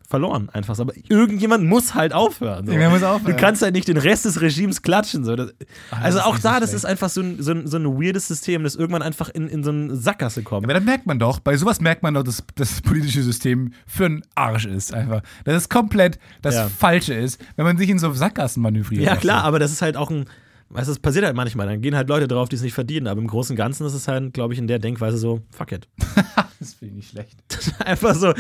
[0.10, 0.49] verloren.
[0.49, 0.78] Einfach.
[0.80, 2.66] Aber irgendjemand muss halt aufhören.
[2.66, 2.74] So.
[2.74, 3.36] Muss aufhören.
[3.36, 5.24] Du kannst halt nicht den Rest des Regimes klatschen.
[5.24, 5.36] So.
[5.36, 5.53] Das,
[5.91, 8.28] also ist auch da, so das ist einfach so ein, so, ein, so ein weirdes
[8.28, 10.66] System, das irgendwann einfach in, in so eine Sackgasse kommt.
[10.66, 14.05] Aber dann merkt man doch, bei sowas merkt man doch, dass das politische System für
[14.05, 15.22] einen Arsch ist einfach.
[15.45, 16.68] Dass es komplett das Ja.
[16.70, 19.03] Falsche ist, wenn man sich in so Sackgassen manövriert.
[19.03, 20.26] Ja, klar, aber das ist halt auch ein.
[20.72, 21.66] Weißt du, das passiert halt manchmal.
[21.68, 23.07] Dann gehen halt Leute drauf, die es nicht verdienen.
[23.07, 25.72] Aber im Großen und Ganzen ist es halt, glaube ich, in der Denkweise so, fuck
[25.72, 25.88] it.
[26.62, 27.38] Das finde ich nicht schlecht.
[27.80, 28.34] Einfach so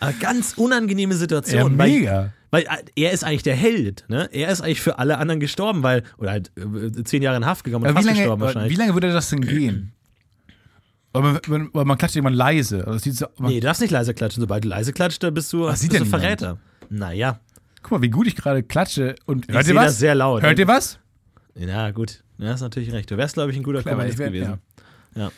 [0.00, 1.76] eine ganz unangenehme Ja, Situation.
[1.76, 2.32] weil, mega.
[2.50, 2.66] weil äh,
[3.02, 4.04] er ist eigentlich der Held.
[4.08, 4.28] Ne?
[4.32, 7.64] Er ist eigentlich für alle anderen gestorben, weil, oder halt äh, zehn Jahre in Haft
[7.64, 8.72] gekommen und Aber fast lange, gestorben wahrscheinlich.
[8.72, 9.92] wie lange würde das denn gehen?
[11.12, 12.86] Weil man, man, weil man klatscht irgendwann leise.
[12.86, 14.40] Also so, nee, du darfst nicht leise klatschen.
[14.42, 16.04] Sobald du leise klatscht, dann bist du, Was bist sieht du?
[16.06, 16.58] Verräter.
[16.90, 17.40] Naja,
[17.82, 19.14] Guck mal, wie gut ich gerade klatsche.
[19.26, 19.84] Und hört ihr was?
[19.86, 20.42] das sehr laut.
[20.42, 20.98] Hört ihr was?
[21.54, 22.22] Ja, gut.
[22.38, 23.10] Ja, hast natürlich recht.
[23.10, 24.58] Du wärst, glaube ich, ein guter Clever, wär- gewesen.
[25.14, 25.30] Ja.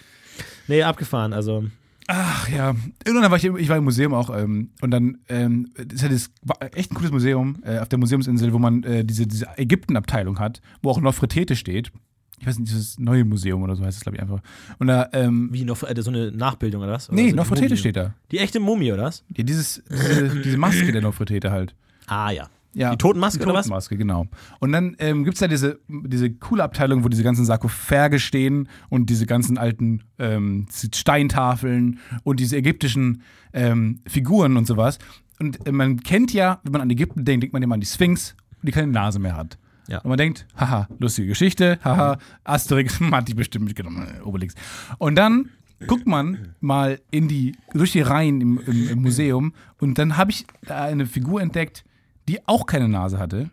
[0.67, 1.33] Nee, abgefahren.
[1.33, 1.65] Also,
[2.11, 2.75] Ach ja.
[3.05, 6.09] Irgendwann war ich, ich war im Museum auch ähm, und dann ähm, das ist ja
[6.09, 9.47] das war echt ein cooles Museum äh, auf der Museumsinsel, wo man äh, diese, diese
[9.59, 11.93] Ägypten-Abteilung hat, wo auch Nofretete steht.
[12.41, 14.41] Ich weiß nicht, dieses neue Museum oder so heißt es, glaube ich, einfach.
[14.79, 17.11] Und da, ähm, wie noch äh, so eine Nachbildung oder was?
[17.11, 18.15] Oder nee, so Nofretete steht da.
[18.31, 19.23] Die echte Mumie, oder was?
[19.37, 21.75] Ja, dieses, diese, diese Maske der Nofretete halt.
[22.07, 22.49] Ah, ja.
[22.75, 23.67] Ja, Die Totenmaske die oder was?
[23.67, 24.27] Totenmaske, genau.
[24.61, 28.69] Und dann ähm, gibt es da diese, diese coole Abteilung, wo diese ganzen Sarkophage stehen
[28.89, 34.99] und diese ganzen alten ähm, Steintafeln und diese ägyptischen ähm, Figuren und sowas.
[35.41, 37.87] Und äh, man kennt ja, wenn man an Ägypten denkt, denkt man immer an die
[37.87, 39.59] Sphinx, die keine Nase mehr hat.
[39.89, 39.99] Ja.
[40.01, 44.55] Und man denkt, haha, lustige Geschichte, haha, Asterix hat die bestimmt mitgenommen, äh, Obelix.
[44.99, 45.49] Und dann
[45.87, 50.31] guckt man mal in die, durch die Reihen im, im, im Museum und dann habe
[50.31, 51.85] ich da eine Figur entdeckt,
[52.29, 53.51] die auch keine Nase hatte.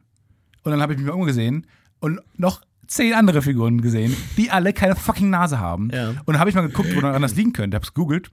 [0.63, 1.65] Und dann habe ich mich mal umgesehen
[1.99, 5.89] und noch zehn andere Figuren gesehen, die alle keine fucking Nase haben.
[5.91, 6.09] Ja.
[6.09, 7.75] Und dann habe ich mal geguckt, woran das liegen könnte.
[7.75, 8.31] Habe es gegoogelt.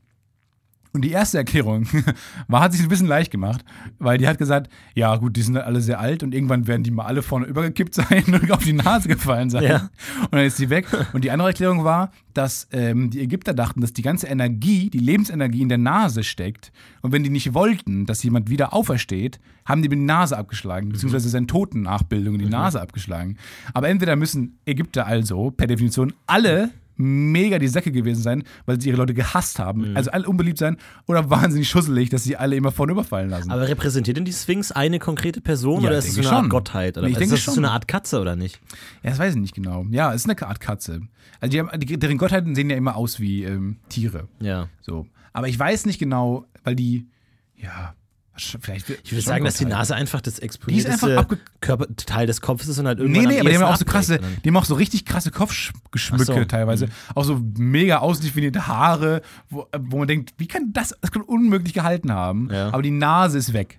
[0.93, 1.87] Und die erste Erklärung
[2.49, 3.65] war, hat sich ein bisschen leicht gemacht,
[3.99, 6.83] weil die hat gesagt, ja gut, die sind halt alle sehr alt und irgendwann werden
[6.83, 9.65] die mal alle vorne übergekippt sein und auf die Nase gefallen sein.
[9.65, 9.91] Ja.
[10.21, 10.87] Und dann ist sie weg.
[11.15, 14.99] Und die andere Erklärung war, dass ähm, die Ägypter dachten, dass die ganze Energie, die
[14.99, 16.73] Lebensenergie in der Nase steckt.
[17.01, 20.89] Und wenn die nicht wollten, dass jemand wieder aufersteht, haben die mit die Nase abgeschlagen,
[20.91, 23.37] beziehungsweise seine Totennachbildung in die Nase abgeschlagen.
[23.73, 28.89] Aber entweder müssen Ägypter also per Definition alle mega die Säcke gewesen sein, weil sie
[28.89, 30.77] ihre Leute gehasst haben, also alle unbeliebt sein,
[31.07, 33.51] oder wahnsinnig schusselig, dass sie alle immer vorne überfallen lassen.
[33.51, 36.41] Aber repräsentiert denn die Sphinx eine konkrete Person Ja, oder ist es so eine Art
[36.41, 36.49] schon.
[36.49, 36.99] Gottheit?
[36.99, 37.21] Oder Nee, ich was?
[37.21, 37.65] denke ist das so schon.
[37.65, 38.61] eine Art Katze oder nicht?
[39.03, 39.85] Ja, das weiß ich nicht genau.
[39.91, 41.01] Ja, es ist eine Art Katze.
[41.41, 44.29] Also die, haben, die, deren Gottheiten sehen ja immer aus wie ähm, Tiere.
[44.41, 44.69] Ja.
[44.81, 45.07] So.
[45.33, 47.09] Aber ich weiß nicht genau, weil die,
[47.57, 47.95] ja,
[48.37, 48.89] vielleicht.
[48.91, 52.69] Ich würde sagen, dass die Nase einfach das einfach exponierteste abge- Körper, Teil des Kopfes
[52.69, 54.45] ist und halt irgendwann Nee, nee, aber die haben auch so krasse, abbricht.
[54.45, 56.45] die haben auch so richtig krasse Kopfgeschmücke so.
[56.45, 56.89] teilweise.
[57.15, 61.75] Auch so mega ausdefinierte Haare, wo, wo man denkt, wie kann das, das kann unmöglich
[61.75, 62.49] gehalten haben.
[62.51, 62.69] Ja.
[62.69, 63.79] Aber die Nase ist weg.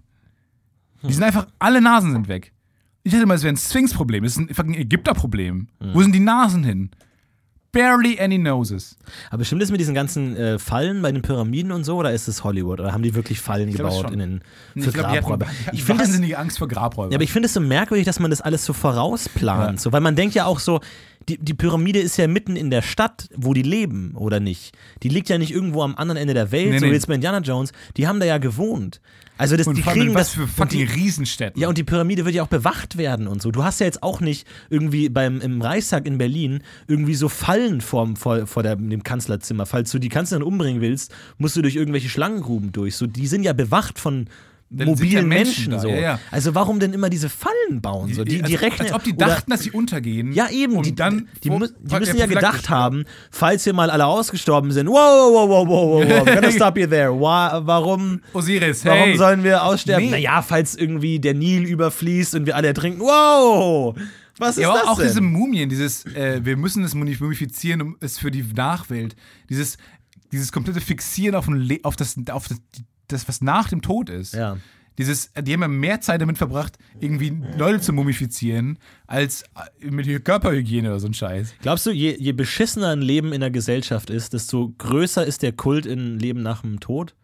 [1.02, 2.54] Die sind einfach, alle Nasen sind weg.
[3.04, 4.24] Ich dachte mal, es wäre ein Sphinx-Problem.
[4.24, 5.68] Es ist ein fucking Ägypter-Problem.
[5.80, 6.92] Wo sind die Nasen hin?
[7.74, 8.96] Barely any noses.
[9.32, 12.28] Aber stimmt es mit diesen ganzen äh, Fallen bei den Pyramiden und so oder ist
[12.28, 12.80] es Hollywood?
[12.80, 14.42] Oder haben die wirklich Fallen glaub, gebaut in den
[14.74, 15.48] für ich hatten, Grabräuber?
[15.48, 17.12] hatten Ich finde es wahnsinnige Angst vor Grabräubern.
[17.12, 19.80] Ja, aber ich finde es so merkwürdig, dass man das alles so vorausplant.
[19.80, 19.82] Ja.
[19.82, 20.82] So, weil man denkt ja auch so,
[21.28, 24.78] die, die Pyramide ist ja mitten in der Stadt, wo die leben, oder nicht?
[25.02, 26.92] Die liegt ja nicht irgendwo am anderen Ende der Welt, Nee, so nee.
[26.92, 27.72] wie jetzt bei Indiana Jones.
[27.98, 29.02] Die haben da ja gewohnt.
[29.38, 30.36] Also das, und die kriegen was das.
[30.36, 31.60] für fucking die, Riesenstädte.
[31.60, 33.52] ja, und die Pyramide wird ja auch bewacht werden und so.
[33.52, 37.82] Du hast ja jetzt auch nicht irgendwie beim, im Reichstag in Berlin irgendwie so Fallen
[37.82, 39.66] vor, vor, vor der, dem Kanzlerzimmer.
[39.66, 42.96] Falls du die Kanzlerin umbringen willst, musst du durch irgendwelche Schlangengruben durch.
[42.96, 44.28] So, die sind ja bewacht von
[44.74, 45.70] mobilen ja Menschen.
[45.72, 45.88] Menschen so.
[45.90, 46.20] ja, ja.
[46.32, 48.14] Also warum denn immer diese Fallen bauen?
[48.14, 48.24] So?
[48.24, 50.34] Die, die als, rechnen, als ob die oder- dachten, dass sie untergehen.
[50.34, 50.76] ja, eben.
[50.76, 54.72] Und die, dann die, vor- die müssen ja gedacht haben, falls wir mal alle ausgestorben
[54.72, 57.12] sind, wow, wow, wow, wow, wow, wow, we're gonna stop you there.
[57.20, 59.18] Wa- Warum, Osiris, warum hey.
[59.18, 60.06] sollen wir aussterben?
[60.06, 60.12] Nee.
[60.12, 63.00] Naja, falls irgendwie der Nil überfließt und wir alle ertrinken.
[63.02, 63.96] Wow!
[64.40, 65.08] Was ist Ja, das auch denn?
[65.08, 69.16] diese Mumien, dieses, äh, wir müssen es mumifizieren, um es für die Nachwelt,
[69.50, 69.78] dieses,
[70.32, 71.48] dieses komplette Fixieren auf,
[71.84, 72.58] auf, das, auf das,
[73.08, 74.34] das, was nach dem Tod ist.
[74.34, 74.58] ja.
[74.98, 78.78] Dieses, die haben ja mehr Zeit damit verbracht, irgendwie Leute zu mumifizieren,
[79.08, 79.44] als
[79.82, 81.56] äh, mit Körperhygiene oder so ein Scheiß.
[81.62, 85.52] Glaubst du, je, je beschissener ein Leben in der Gesellschaft ist, desto größer ist der
[85.52, 87.16] Kult in Leben nach dem Tod?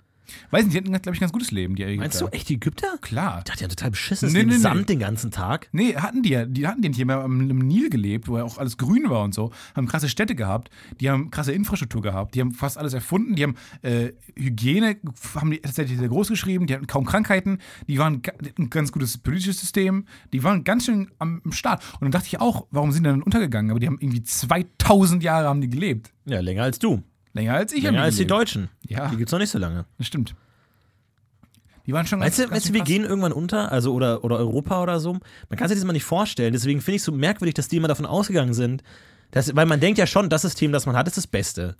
[0.51, 2.01] Weiß nicht, die hatten, glaube ich, ein ganz gutes Leben, die Ägypter.
[2.01, 2.97] Meinst du echt die Ägypter?
[3.01, 3.39] Klar.
[3.39, 4.59] Ich dachte ja total beschissenes Nee, nee, nee.
[4.59, 5.69] Sand den ganzen Tag.
[5.71, 6.45] Nee, hatten die ja.
[6.45, 9.23] Die hatten den hier mal am, am Nil gelebt, wo ja auch alles grün war
[9.23, 9.51] und so.
[9.75, 10.69] Haben krasse Städte gehabt.
[10.99, 12.35] Die haben krasse Infrastruktur gehabt.
[12.35, 13.35] Die haben fast alles erfunden.
[13.35, 14.97] Die haben äh, Hygiene,
[15.35, 16.67] haben die tatsächlich sehr groß geschrieben.
[16.67, 17.59] Die hatten kaum Krankheiten.
[17.87, 20.05] Die waren die ein ganz gutes politisches System.
[20.33, 21.83] Die waren ganz schön am, am Start.
[21.93, 23.71] Und dann dachte ich auch, warum sind die dann untergegangen?
[23.71, 26.11] Aber die haben irgendwie 2000 Jahre haben die gelebt.
[26.25, 27.03] Ja, länger als du.
[27.39, 27.83] Länger als ich.
[27.83, 28.27] Länger als die.
[28.27, 28.69] Deutschen.
[28.87, 29.07] Ja.
[29.07, 29.85] Die gibt's noch nicht so lange.
[29.97, 30.35] Das stimmt.
[31.85, 33.71] Die waren schon Meinst du, ganz, meinst du ganz wir gehen irgendwann unter?
[33.71, 35.13] Also, oder, oder Europa oder so?
[35.13, 36.53] Man kann sich das mal nicht vorstellen.
[36.53, 38.83] Deswegen finde ich es so merkwürdig, dass die immer davon ausgegangen sind.
[39.31, 41.75] Dass, weil man denkt ja schon, das System, das man hat, ist das Beste.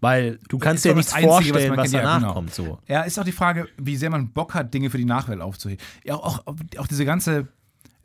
[0.00, 1.94] Weil du kannst dir doch nichts Einzige, was vorstellen, man was, kennt.
[1.94, 2.34] Ja, danach genau.
[2.34, 2.54] kommt.
[2.54, 2.78] So.
[2.86, 5.82] Ja, ist auch die Frage, wie sehr man Bock hat, Dinge für die Nachwelt aufzuheben.
[6.04, 7.48] Ja, auch, auch, auch diese ganze,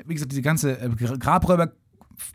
[0.06, 0.90] wie gesagt, diese ganze äh,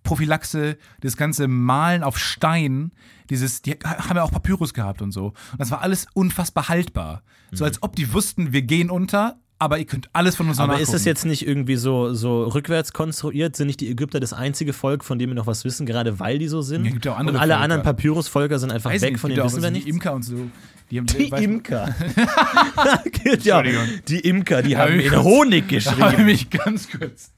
[0.05, 2.93] Grabräuber-Prophylaxe, das ganze Malen auf Stein,
[3.31, 5.27] dieses, die haben ja auch Papyrus gehabt und so.
[5.53, 7.23] Und das war alles unfassbar haltbar.
[7.53, 7.69] So Mhm.
[7.69, 10.83] als ob die wussten, wir gehen unter, aber ihr könnt alles von uns Aber nachgucken.
[10.85, 13.57] ist das jetzt nicht irgendwie so, so rückwärts konstruiert?
[13.57, 16.39] Sind nicht die Ägypter das einzige Volk, von dem wir noch was wissen, gerade weil
[16.39, 16.85] die so sind?
[16.85, 17.63] Ja, gibt ja auch andere Und alle Völker.
[17.65, 19.87] anderen Papyrusvölker sind einfach Weiß weg, nicht, von denen wissen wir nichts?
[19.87, 20.51] Die Imker und so.
[20.91, 21.95] Die, haben, Die Imker.
[23.43, 23.63] ja,
[24.09, 26.25] die Imker, die Hab haben ich in Honig habe ich geschrieben.
[26.27, 27.33] mich ganz kurz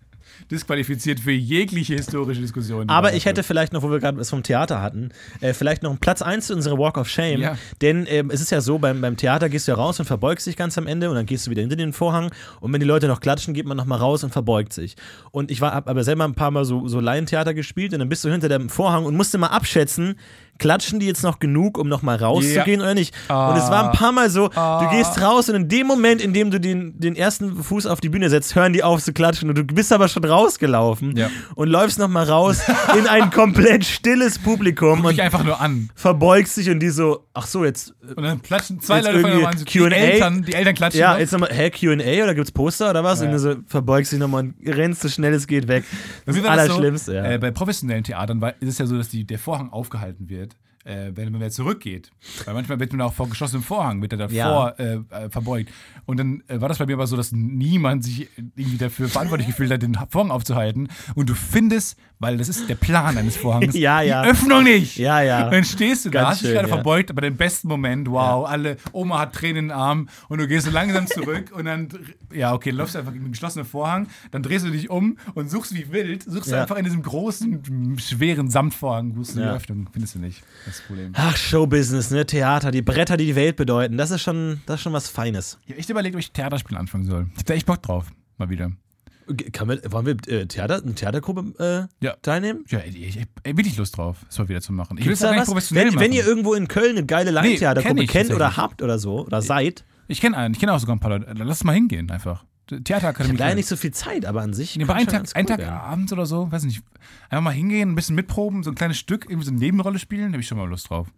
[0.51, 2.88] disqualifiziert für jegliche historische Diskussion.
[2.88, 5.90] Aber ich hätte vielleicht noch, wo wir gerade was vom Theater hatten, äh, vielleicht noch
[5.90, 7.40] einen Platz 1 zu unserer Walk of Shame.
[7.40, 7.59] Ja.
[7.80, 10.46] Denn ähm, es ist ja so, beim, beim Theater gehst du ja raus und verbeugst
[10.46, 12.30] dich ganz am Ende und dann gehst du wieder hinter den Vorhang
[12.61, 14.96] und wenn die Leute noch klatschen, geht man noch mal raus und verbeugt sich.
[15.30, 18.09] Und ich war hab aber selber ein paar Mal so, so Laientheater gespielt und dann
[18.09, 20.16] bist du hinter dem Vorhang und musste mal abschätzen,
[20.59, 23.14] klatschen die jetzt noch genug, um noch mal rauszugehen oder nicht?
[23.28, 26.32] Und es war ein paar Mal so, du gehst raus und in dem Moment, in
[26.32, 29.48] dem du den, den ersten Fuß auf die Bühne setzt, hören die auf zu klatschen
[29.48, 31.28] und du bist aber schon rausgelaufen Ja.
[31.54, 32.61] und läufst noch mal raus
[32.98, 35.90] in ein komplett stilles Publikum Guck und einfach nur an.
[35.94, 39.40] verbeugst dich und die so, ach so, jetzt, Und dann klatschen zwei Leute von der
[39.40, 39.74] irgendwie Wand.
[39.74, 39.78] Die.
[39.98, 41.00] Eltern, die Eltern klatschen.
[41.00, 41.18] ja, noch.
[41.20, 43.20] jetzt nochmal, hä, Q&A oder gibt's Poster oder was?
[43.20, 43.26] Ja.
[43.26, 45.84] Und du so verbeugst dich nochmal und rennst so schnell es geht weg.
[46.26, 46.61] Das ist das so?
[46.61, 47.24] Allerschlimmste, ja.
[47.24, 50.47] Äh, bei professionellen Theatern war, ist es ja so, dass die, der Vorhang aufgehalten wird.
[50.89, 52.11] Äh, wenn man wieder zurückgeht.
[52.47, 54.68] Weil manchmal wird man auch vor geschlossenem Vorhang, wird er davor Ja.
[54.78, 55.70] äh, äh, verbeugt.
[56.07, 59.47] Und dann äh, war das bei mir aber so, dass niemand sich irgendwie dafür verantwortlich
[59.49, 60.89] gefühlt hat, den Vorhang aufzuhalten.
[61.14, 64.22] Und du findest, weil das ist der Plan eines Vorhangs, Ja, ja.
[64.22, 64.97] die Öffnung nicht.
[64.97, 65.45] Ja, ja.
[65.45, 68.49] Und dann stehst du da, Ganz hast dich gerade verbeugt, aber den besten Moment, wow,
[68.49, 71.89] alle, Oma hat Tränen in den Armen und du gehst so langsam zurück und dann,
[72.32, 75.51] ja, okay, läufst du einfach gegen den geschlossenen Vorhang, dann drehst du dich um und
[75.51, 79.51] suchst wie wild, suchst einfach in diesem großen, schweren Samtvorhang, suchst du Ja.
[79.51, 80.43] die Öffnung, findest du nicht.
[80.66, 81.12] Das das Problem.
[81.14, 82.26] Ach, Showbusiness, ne?
[82.26, 83.97] Theater, die Bretter, die die Welt bedeuten.
[83.97, 85.59] Das ist schon, das ist schon was Feines.
[85.64, 87.26] Ich habe echt überlegt, ob ich Theaterspiel anfangen soll.
[87.35, 88.07] Ich hab da echt Bock drauf,
[88.39, 88.72] mal wieder.
[89.53, 92.14] Kann wir, wollen wir äh, Theater, eine Theatergruppe äh, Ja.
[92.22, 92.64] teilnehmen?
[92.68, 94.97] Ja, ich, ich, ich hab wirklich Lust drauf, das mal wieder zu machen.
[94.97, 95.47] Ich will es was?
[95.47, 96.05] professionell Wenn, machen.
[96.05, 99.26] wenn ihr irgendwo in Köln eine geile Laientheatergruppe kenn ich kennt oder habt oder so,
[99.26, 101.26] oder seid, ich kenne einen, ich kenne auch sogar ein paar Leute.
[101.26, 102.45] Dann Lass mal hingehen einfach.
[102.70, 103.34] Ich Theaterakademie.
[103.34, 104.76] habe leider nicht so viel Zeit, aber an sich.
[104.76, 105.74] Nee, aber einen Tag, einen cool Tag werden.
[105.74, 106.82] abends oder so, weiß nicht.
[107.30, 110.28] Einfach mal hingehen, ein bisschen mitproben, so ein kleines Stück, irgendwie so eine Nebenrolle spielen,
[110.28, 111.08] da habe ich schon mal Lust drauf.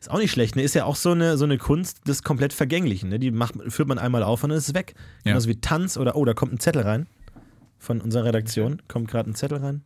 [0.00, 0.62] Ist auch nicht schlecht, ne?
[0.62, 3.18] Ist ja auch so eine, so eine Kunst des komplett Vergänglichen, ne?
[3.18, 4.94] Die macht, führt man einmal auf und dann ist es weg.
[5.24, 5.32] Ja.
[5.32, 7.06] Genauso wie Tanz oder, oh, da kommt ein Zettel rein.
[7.78, 8.82] Von unserer Redaktion.
[8.88, 9.82] Kommt gerade ein Zettel rein.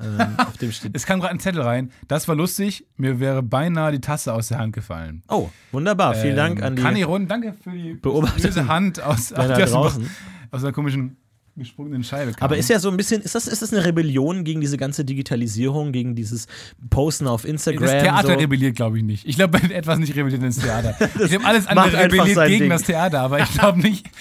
[0.00, 0.92] Ähm, auf dem steht.
[0.94, 4.48] Es kam gerade ein Zettel rein, das war lustig, mir wäre beinahe die Tasse aus
[4.48, 5.22] der Hand gefallen.
[5.28, 6.14] Oh, wunderbar.
[6.14, 6.82] Vielen Dank Ähm, an die.
[6.82, 8.42] Kani Rund, danke für die Beobachtung.
[8.42, 10.10] böse Hand aus, draußen.
[10.50, 11.16] aus einer komischen
[11.58, 12.32] gesprungenen Scheibe.
[12.32, 12.44] Kam.
[12.44, 15.04] Aber ist ja so ein bisschen, ist das, ist das eine Rebellion gegen diese ganze
[15.04, 16.46] Digitalisierung, gegen dieses
[16.88, 17.82] Posten auf Instagram?
[17.82, 18.34] das Theater so?
[18.34, 19.26] rebelliert, glaube ich, nicht.
[19.26, 20.96] Ich glaube, wenn etwas nicht rebelliert, dann ist Theater.
[21.20, 22.70] ich glaube, alles andere rebelliert gegen Ding.
[22.70, 24.06] das Theater, aber ich glaube nicht.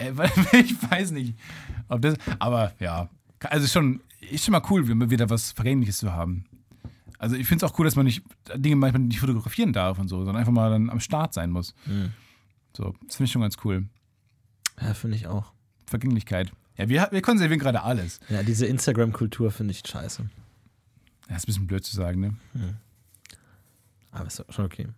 [0.00, 0.12] Äh,
[0.58, 1.34] ich weiß nicht.
[1.90, 6.44] Ob das, aber ja, also schon, ist schon mal cool, wieder was Vergängliches zu haben.
[7.18, 8.22] Also ich finde es auch cool, dass man nicht
[8.54, 11.74] Dinge manchmal nicht fotografieren darf und so, sondern einfach mal dann am Start sein muss.
[11.84, 12.12] Mhm.
[12.74, 13.86] So, das finde ich schon ganz cool.
[14.80, 15.52] Ja, finde ich auch.
[15.86, 16.52] Vergänglichkeit.
[16.76, 18.20] Ja, wir, wir konservieren gerade alles.
[18.30, 20.30] Ja, diese Instagram-Kultur finde ich scheiße.
[21.28, 22.34] Ja, ist ein bisschen blöd zu sagen, ne?
[24.12, 24.88] Aber ist schon okay.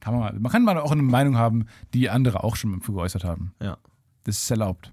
[0.00, 3.24] Kann man, mal, man kann mal auch eine Meinung haben, die andere auch schon geäußert
[3.24, 3.54] haben.
[3.62, 3.78] Ja.
[4.24, 4.92] Das ist erlaubt.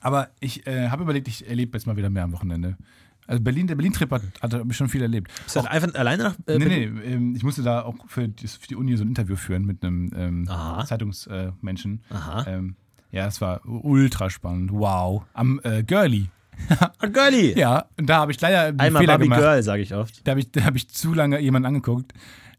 [0.00, 2.76] Aber ich äh, habe überlegt, ich erlebe jetzt mal wieder mehr am Wochenende.
[3.26, 5.32] Also Berlin, der Berlin-Trip hat, hat mich schon viel erlebt.
[5.44, 6.34] Bist du halt einfach alleine nach.
[6.46, 9.08] Äh, nee, nee, ähm, ich musste da auch für, das, für die Uni so ein
[9.08, 10.48] Interview führen mit einem ähm.
[10.86, 12.02] Zeitungsmenschen.
[12.10, 12.46] Aha.
[12.46, 12.76] Ähm,
[13.10, 14.70] ja, es war ultra spannend.
[14.72, 15.24] Wow.
[15.32, 16.26] Am äh, Girlie.
[16.98, 17.54] Ah, Girlie!
[17.58, 19.40] Ja, und da habe ich leider einen Einmal Fehler Barbie gemacht.
[19.40, 20.26] Girl, sage ich oft.
[20.26, 22.14] Da habe ich, da hab ich zu lange jemanden angeguckt,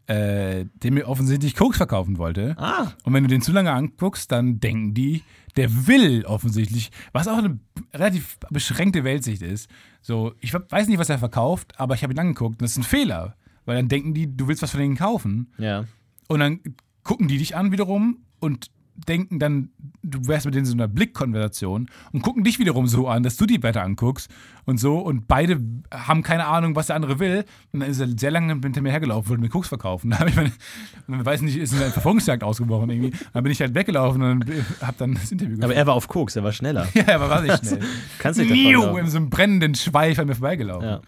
[0.07, 2.55] äh, der mir offensichtlich Koks verkaufen wollte.
[2.57, 5.23] Ah, Und wenn du den zu lange anguckst, dann denken die,
[5.55, 7.59] der will offensichtlich, was auch eine
[7.93, 9.69] relativ beschränkte Weltsicht ist.
[10.01, 12.77] So, ich weiß nicht, was er verkauft, aber ich habe ihn angeguckt und das ist
[12.77, 13.35] ein Fehler.
[13.65, 15.51] Weil dann denken die, du willst was von denen kaufen.
[15.57, 15.85] ja.
[16.29, 16.59] Und dann
[17.03, 18.67] gucken die dich an wiederum und
[18.97, 19.69] denken dann,
[20.03, 23.37] du wärst mit denen in so einer Blickkonversation und gucken dich wiederum so an, dass
[23.37, 24.29] du die weiter anguckst
[24.65, 28.07] und so und beide haben keine Ahnung, was der andere will und dann ist er
[28.17, 30.09] sehr lange hinter mir hergelaufen, wollte mir Koks verkaufen.
[30.17, 30.51] Dann habe ich meine,
[31.07, 33.11] dann weiß nicht, ist eine Verfolgungsjagd ausgebrochen irgendwie.
[33.33, 34.45] Dann bin ich halt weggelaufen und
[34.81, 36.87] habe dann das Interview Aber er war auf Koks, er war schneller.
[36.93, 37.79] ja, aber war nicht schnell.
[38.19, 40.89] Kannst nicht davon in so einem brennenden Schweif an mir vorbeigelaufen.
[40.89, 41.01] Ja.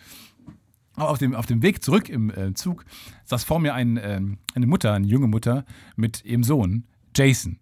[0.95, 2.85] Aber auf dem, auf dem Weg zurück im äh, Zug
[3.25, 5.65] saß vor mir ein, ähm, eine Mutter, eine junge Mutter
[5.95, 6.83] mit ihrem Sohn,
[7.15, 7.59] Jason.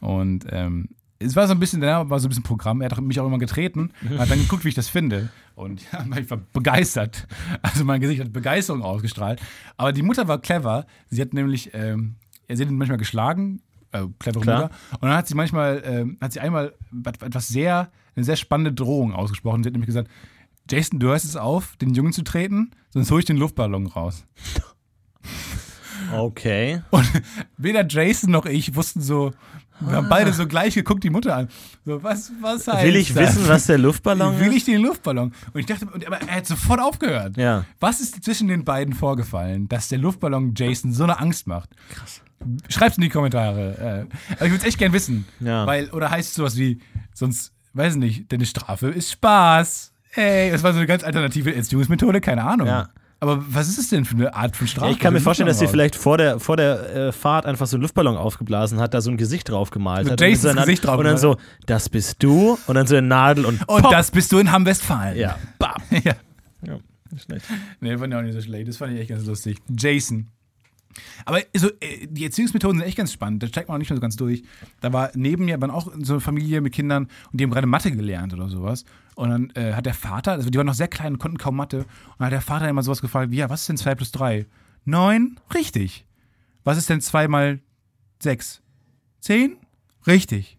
[0.00, 0.88] Und ähm,
[1.18, 2.80] es war so ein bisschen, da war so ein bisschen Programm.
[2.80, 5.30] Er hat mich auch immer getreten, hat dann geguckt, wie ich das finde.
[5.54, 7.26] Und ja, ich war begeistert.
[7.62, 9.40] Also mein Gesicht hat Begeisterung ausgestrahlt.
[9.76, 10.86] Aber die Mutter war clever.
[11.08, 12.16] Sie hat nämlich, ähm,
[12.48, 14.62] sie hat ihn manchmal geschlagen, äh, clevere Klar.
[14.62, 14.74] Mutter.
[15.00, 19.14] Und dann hat sie manchmal, ähm, hat sie einmal etwas sehr, eine sehr spannende Drohung
[19.14, 19.62] ausgesprochen.
[19.62, 20.10] Sie hat nämlich gesagt,
[20.68, 24.26] Jason, du hörst es auf, den Jungen zu treten, sonst hole ich den Luftballon raus.
[26.14, 26.82] Okay.
[26.90, 27.06] Und
[27.56, 29.32] weder Jason noch ich wussten so,
[29.80, 31.48] wir haben beide so gleich geguckt die Mutter an.
[31.84, 33.36] So, was, was heißt Will ich das?
[33.36, 34.56] wissen, was der Luftballon Will ist?
[34.56, 35.32] ich den Luftballon?
[35.52, 37.36] Und ich dachte, aber er hat sofort aufgehört.
[37.36, 37.64] Ja.
[37.78, 41.70] Was ist zwischen den beiden vorgefallen, dass der Luftballon Jason so eine Angst macht?
[41.90, 42.22] Krass.
[42.68, 44.06] Schreib's in die Kommentare.
[44.08, 45.26] Äh, aber ich würde es echt gern wissen.
[45.40, 45.66] Ja.
[45.66, 46.80] Weil, oder heißt es sowas wie,
[47.12, 49.92] sonst, weiß ich nicht, deine Strafe ist Spaß.
[50.14, 52.66] Ey, das war so eine ganz alternative Erziehungsmethode, keine Ahnung.
[52.66, 52.88] Ja.
[53.18, 54.88] Aber was ist es denn für eine Art von Strafe?
[54.88, 57.66] Ja, ich kann mir vorstellen, dass sie vielleicht vor der, vor der äh, Fahrt einfach
[57.66, 60.20] so einen Luftballon aufgeblasen hat, da so ein Gesicht drauf gemalt hat.
[60.20, 62.58] Jasons und, dann- Gesicht drauf und dann so, das bist du.
[62.66, 63.66] Und dann so eine Nadel und.
[63.68, 63.90] Und pop.
[63.90, 65.16] das bist du in Hamm-Westfalen.
[65.18, 65.80] Ja, bam.
[65.90, 66.14] ja.
[66.62, 66.78] Ja,
[67.16, 67.46] schlecht.
[67.80, 68.68] Nee, fand ich auch nicht so schlecht.
[68.68, 69.58] Das fand ich echt ganz lustig.
[69.74, 70.28] Jason.
[71.24, 73.42] Aber so, äh, die Erziehungsmethoden sind echt ganz spannend.
[73.42, 74.42] Da steigt man auch nicht mehr so ganz durch.
[74.80, 77.66] Da war neben mir waren auch so eine Familie mit Kindern und die haben gerade
[77.66, 78.84] Mathe gelernt oder sowas.
[79.14, 81.56] Und dann äh, hat der Vater, also die waren noch sehr klein und konnten kaum
[81.56, 81.78] Mathe.
[81.78, 81.86] Und
[82.18, 84.46] dann hat der Vater immer sowas gefragt wie, ja, was ist denn 2 plus 3?
[84.84, 85.40] 9?
[85.54, 86.04] Richtig.
[86.64, 87.60] Was ist denn 2 mal
[88.22, 88.60] 6?
[89.20, 89.56] 10?
[90.06, 90.58] Richtig.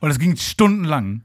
[0.00, 1.22] Und das ging stundenlang.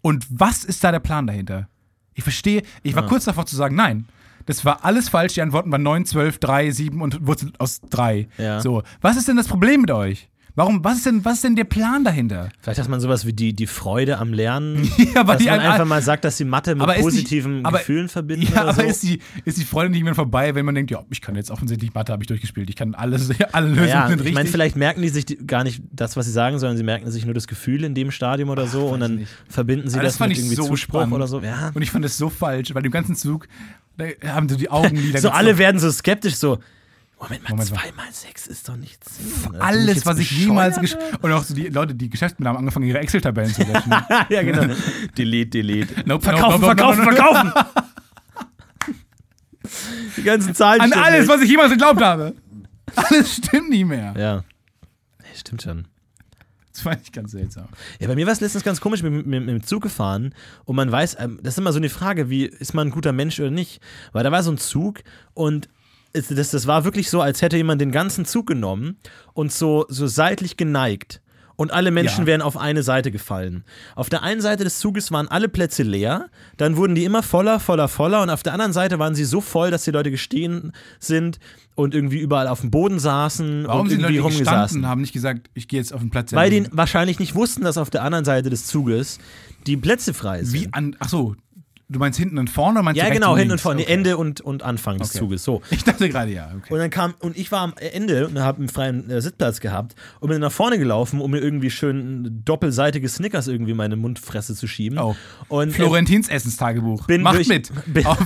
[0.00, 1.68] Und was ist da der Plan dahinter?
[2.14, 3.08] Ich verstehe, ich war Ah.
[3.08, 4.06] kurz davor zu sagen, nein.
[4.48, 5.34] Das war alles falsch.
[5.34, 8.28] Die Antworten waren 9, 12, 3, 7 und Wurzel aus 3.
[8.38, 8.60] Ja.
[8.60, 8.82] So.
[9.02, 10.30] Was ist denn das Problem mit euch?
[10.58, 12.48] Warum, was ist denn, was ist denn der Plan dahinter?
[12.60, 15.66] Vielleicht hat man sowas wie die, die Freude am Lernen, Ja, aber dass man an-
[15.72, 18.70] einfach mal sagt, dass die Mathe mit ist die- positiven aber- Gefühlen verbinden Ja, oder
[18.70, 18.88] aber so.
[18.88, 21.52] ist die, ist die Freude nicht mehr vorbei, wenn man denkt, ja, ich kann jetzt
[21.52, 22.68] offensichtlich Mathe, habe ich durchgespielt.
[22.68, 24.34] Ich kann alles, alle Lösungen ja, sind ich richtig.
[24.34, 27.08] meine, vielleicht merken die sich die, gar nicht das, was sie sagen, sondern sie merken
[27.10, 29.30] sich nur das Gefühl in dem Stadium oder so und dann nicht.
[29.48, 31.14] verbinden sie Aber das, das fand mit ich irgendwie so Zuspruch spannend.
[31.14, 31.40] oder so.
[31.40, 31.70] Ja.
[31.72, 33.46] Und ich fand das so falsch, weil im ganzen Zug
[33.96, 36.58] da haben so die Augenlider So alle werden so skeptisch, so,
[37.20, 37.80] Moment mal, Moment mal.
[37.80, 39.52] 2 mal 6 ist doch nicht 10.
[39.52, 41.24] Bin Alles, was ich jemals gesch oder?
[41.24, 43.90] Und auch so die Leute, die Geschäfte haben angefangen, ihre Excel-Tabellen zu löschen.
[44.28, 44.74] ja, genau.
[45.16, 45.94] delete, delete.
[46.06, 47.52] Nope, verkaufen, nope, nope, verkaufen, verkaufen.
[50.16, 51.28] Die ganzen Zahlen An alles, nicht.
[51.28, 52.34] was ich jemals geglaubt habe.
[52.96, 54.14] Alles stimmt nicht mehr.
[54.16, 54.44] Ja.
[55.20, 55.86] Nee, Stimmt schon.
[56.72, 57.68] Das fand ich ganz seltsam.
[57.98, 60.32] Ja, bei mir war es letztens ganz komisch mit, mit, mit dem Zug gefahren
[60.64, 63.12] und man weiß, ähm, das ist immer so eine Frage, wie ist man ein guter
[63.12, 63.82] Mensch oder nicht?
[64.12, 65.00] Weil da war so ein Zug
[65.34, 65.68] und
[66.28, 68.96] das, das war wirklich so, als hätte jemand den ganzen Zug genommen
[69.34, 71.20] und so, so seitlich geneigt.
[71.56, 72.26] Und alle Menschen Ja.
[72.26, 73.64] wären auf eine Seite gefallen.
[73.96, 77.58] Auf der einen Seite des Zuges waren alle Plätze leer, dann wurden die immer voller,
[77.58, 80.72] voller, voller und auf der anderen Seite waren sie so voll, dass die Leute gestehen
[81.00, 81.40] sind
[81.74, 84.62] und irgendwie überall auf dem Boden saßen Warum und sind irgendwie Leute rumgesaßen.
[84.62, 86.32] gestanden, haben nicht gesagt, ich gehe jetzt auf den Platz.
[86.32, 89.18] Weil die wahrscheinlich nicht wussten, dass auf der anderen Seite des Zuges
[89.66, 90.54] die Plätze frei sind.
[90.62, 91.34] Wie an, ach so,
[91.90, 93.92] du meinst hinten und vorne oder meinst ja, genau, und hin und vorne, Okay.
[93.92, 95.18] Ende und, und Anfang des Okay.
[95.20, 95.42] Zuges.
[95.44, 95.62] So.
[95.70, 96.72] Ich dachte gerade ja, okay.
[96.74, 99.94] Und dann kam, und ich war am Ende und habe einen freien äh, Sitzplatz gehabt
[100.20, 103.96] und bin nach vorne gelaufen, um mir irgendwie schön ein doppelseitiges Snickers irgendwie in meine
[103.96, 104.98] Mundfresse zu schieben.
[104.98, 105.16] Oh.
[105.48, 107.06] Und, äh, Florentins Essenstagebuch.
[107.06, 107.70] bin Macht durch- mit.
[107.86, 108.18] bin- auf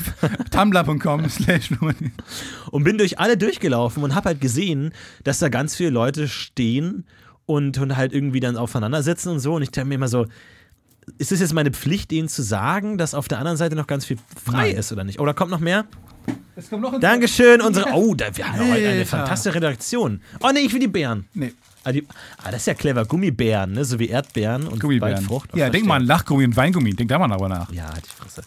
[0.51, 1.71] tumblr.com slash
[2.71, 4.93] und bin durch alle durchgelaufen und habe halt gesehen,
[5.25, 7.05] dass da ganz viele Leute stehen
[7.47, 9.55] und, und halt irgendwie dann aufeinander sitzen und so.
[9.55, 10.27] Und ich dachte mir immer so,
[11.18, 14.05] ist es jetzt meine Pflicht, denen zu sagen, dass auf der anderen Seite noch ganz
[14.05, 14.76] viel frei Nein.
[14.76, 15.20] ist oder nicht?
[15.20, 15.84] Oder kommt noch mehr?
[16.55, 17.90] Es kommt noch ein Dankeschön, unsere.
[17.92, 19.07] Oh, da, wir haben heute eine Alter.
[19.07, 20.20] fantastische Redaktion.
[20.40, 21.26] Oh nee, ich will die Beeren.
[21.34, 21.53] Nee,
[21.84, 22.07] Ah, die,
[22.38, 23.05] ah, das ist ja clever.
[23.05, 23.84] Gummibären, ne?
[23.84, 25.14] So wie Erdbeeren und Gummibären.
[25.16, 25.57] Waldfrucht.
[25.57, 26.94] Ja, denk mal an Lachgummi und Weingummi.
[26.94, 27.72] Denk da mal drüber nach.
[27.72, 28.42] Ja, die Fresse.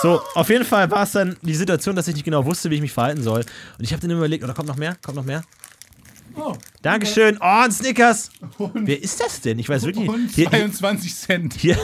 [0.00, 2.76] So, auf jeden Fall war es dann die Situation, dass ich nicht genau wusste, wie
[2.76, 3.40] ich mich verhalten soll.
[3.40, 4.96] Und ich habe dann überlegt, oder kommt noch mehr?
[5.02, 5.42] Kommt noch mehr?
[6.38, 7.36] Oh, Dankeschön.
[7.40, 8.30] Oh, ein Snickers.
[8.74, 9.58] Wer ist das denn?
[9.58, 10.08] Ich weiß wirklich.
[10.08, 11.54] und Hier, hier, 22 Cent.
[11.54, 11.76] hier,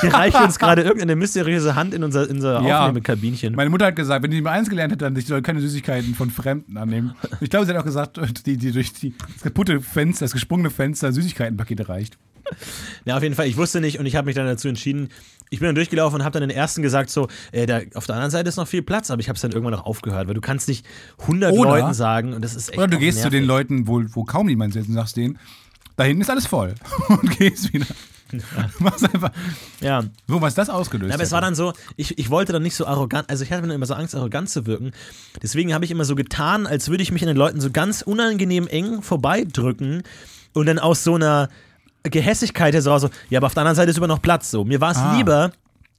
[0.00, 2.80] hier reicht uns gerade irgendeine mysteriöse Hand in unser, in unser Ja.
[2.80, 3.54] Aufnahmekabinchen.
[3.54, 6.14] Meine Mutter hat gesagt, wenn die mal eins gelernt hätte, dann ich soll keine Süßigkeiten
[6.14, 7.14] von Fremden annehmen.
[7.40, 10.70] Ich glaube, sie hat auch gesagt, die, die durch die, das kaputte Fenster, das gesprungene
[10.70, 12.18] Fenster Süßigkeitenpakete reicht.
[13.04, 13.46] Ja, auf jeden Fall.
[13.46, 15.08] Ich wusste nicht und ich habe mich dann dazu entschieden.
[15.48, 18.14] Ich bin dann durchgelaufen und habe dann den ersten gesagt, so, äh, da, auf der
[18.14, 20.34] anderen Seite ist noch viel Platz, aber ich habe es dann irgendwann noch aufgehört, weil
[20.34, 20.86] du kannst nicht
[21.22, 23.68] 100 Oder- Leuten sagen und das ist echt Oder du auch gehst zu den nervig.
[23.68, 25.38] Leuten, wo, wo kaum jemand sitzt und sagst denen,
[25.96, 26.74] da hinten ist alles voll.
[27.08, 27.86] Und gehst wieder.
[28.78, 29.32] Machst einfach.
[29.80, 31.34] Ja, So, was das ausgelöst Ja, aber es hätte.
[31.34, 33.86] war dann so, ich, ich wollte dann nicht so arrogant, also ich hatte dann immer
[33.86, 34.92] so Angst, arrogant zu wirken.
[35.42, 38.02] Deswegen habe ich immer so getan, als würde ich mich an den Leuten so ganz
[38.02, 40.04] unangenehm eng vorbeidrücken
[40.54, 41.48] und dann aus so einer
[42.04, 44.50] Gehässigkeit heraus so, ja, aber auf der anderen Seite ist immer noch Platz.
[44.50, 45.16] So, mir war es Ah.
[45.16, 45.52] lieber,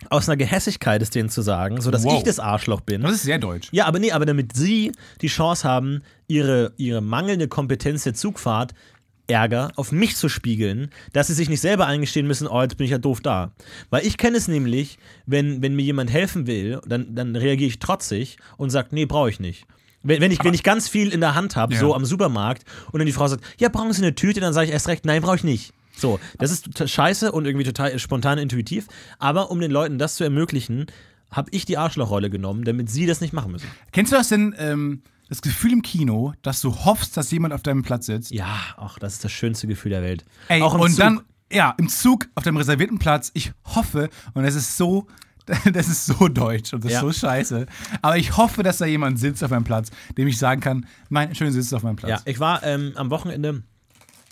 [0.10, 2.18] aus einer Gehässigkeit es denen zu sagen, sodass Wow.
[2.18, 3.02] ich das Arschloch bin.
[3.02, 3.68] Das ist sehr deutsch.
[3.72, 4.92] Ja, aber nee, aber damit sie
[5.22, 8.74] die Chance haben, ihre, ihre mangelnde Kompetenz der Zugfahrt
[9.28, 12.86] Ärger auf mich zu spiegeln, dass sie sich nicht selber eingestehen müssen, oh, jetzt bin
[12.86, 13.52] ich ja doof da.
[13.90, 17.80] Weil ich kenne es nämlich, wenn, wenn mir jemand helfen will, dann, dann reagiere ich
[17.80, 19.68] trotzig und sage, nee, brauche ich nicht.
[20.04, 21.80] Wenn, wenn, ich, wenn ich ganz viel in der Hand habe, Ja.
[21.80, 24.66] so am Supermarkt, und dann die Frau sagt, ja, brauchen Sie eine Tüte, dann sage
[24.66, 25.74] ich erst recht, nein, brauche ich nicht.
[25.98, 28.88] So, das ist scheiße und irgendwie total spontan intuitiv.
[29.20, 30.88] Aber um den Leuten das zu ermöglichen,
[31.32, 33.68] habe ich die Arschlochrolle genommen, damit sie das nicht machen müssen.
[33.92, 37.62] Kennst du das denn, ähm, das Gefühl im Kino, dass du hoffst, dass jemand auf
[37.64, 38.32] deinem Platz sitzt?
[38.32, 40.26] Ja, ach, das ist das schönste Gefühl der Welt.
[40.50, 41.00] Ey, auch im und Zug.
[41.00, 41.22] dann,
[41.52, 45.08] ja, im Zug auf dem reservierten Platz, ich hoffe, und das ist so,
[45.74, 46.98] das ist so deutsch und das Ja.
[47.00, 47.66] ist so scheiße,
[48.02, 51.34] aber ich hoffe, dass da jemand sitzt auf meinem Platz, dem ich sagen kann, mein
[51.34, 52.10] schön sitzt auf meinem Platz.
[52.10, 53.64] Ja, ich war ähm, am Wochenende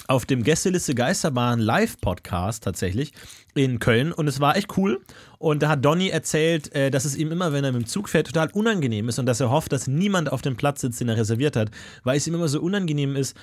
[0.10, 3.14] auf dem Gästeliste Geisterbahn Live-Podcast tatsächlich
[3.53, 5.01] in Köln und es war echt cool.
[5.38, 8.10] Und da hat Donny erzählt, äh, dass es ihm immer, wenn er mit dem Zug
[8.10, 11.10] fährt, total unangenehm ist und dass er hofft, dass niemand auf dem Platz sitzt, den
[11.10, 11.70] er reserviert hat,
[12.03, 13.36] weil es ihm immer so unangenehm ist,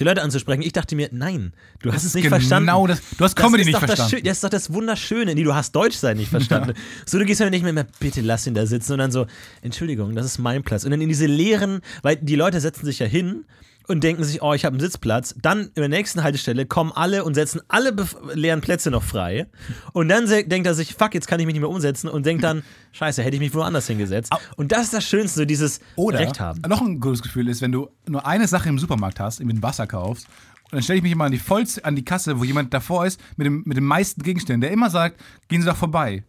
[0.00, 0.62] die Leute anzusprechen.
[0.62, 2.88] Ich dachte mir, nein, du hast Das es nicht genau verstanden.
[2.88, 4.16] das- du hast Comedy nicht das verstanden.
[4.16, 5.32] Schö- Das ist doch das Wunderschöne.
[5.36, 6.72] Nee, du hast Deutsch sein nicht verstanden.
[7.06, 9.26] So, du gehst ja nicht mehr, mehr, bitte lass ihn da sitzen und dann so,
[9.62, 10.82] Entschuldigung, das ist mein Platz.
[10.84, 13.44] Und dann in diese leeren, weil die Leute setzen sich ja hin
[13.86, 15.34] und denken sich, oh, ich habe einen Sitzplatz.
[15.40, 17.94] Dann in der nächsten Haltestelle kommen alle und setzen alle
[18.34, 19.46] leeren Plätze noch frei.
[19.92, 22.44] Und dann denkt er sich, fuck, jetzt kann ich mich nicht mehr umsetzen und denkt
[22.44, 22.62] dann,
[22.92, 24.32] scheiße, hätte ich mich woanders hingesetzt.
[24.56, 26.60] Und das ist das Schönste, so dieses Oder Recht haben.
[26.68, 29.62] noch ein gutes Gefühl ist, wenn du nur eine Sache im Supermarkt hast, irgendwie ein
[29.62, 30.26] Wasser kaufst,
[30.64, 33.06] und dann stelle ich mich immer an die vollste, an die Kasse, wo jemand davor
[33.06, 36.24] ist mit dem, mit den meisten Gegenständen, der immer sagt, gehen Sie doch vorbei.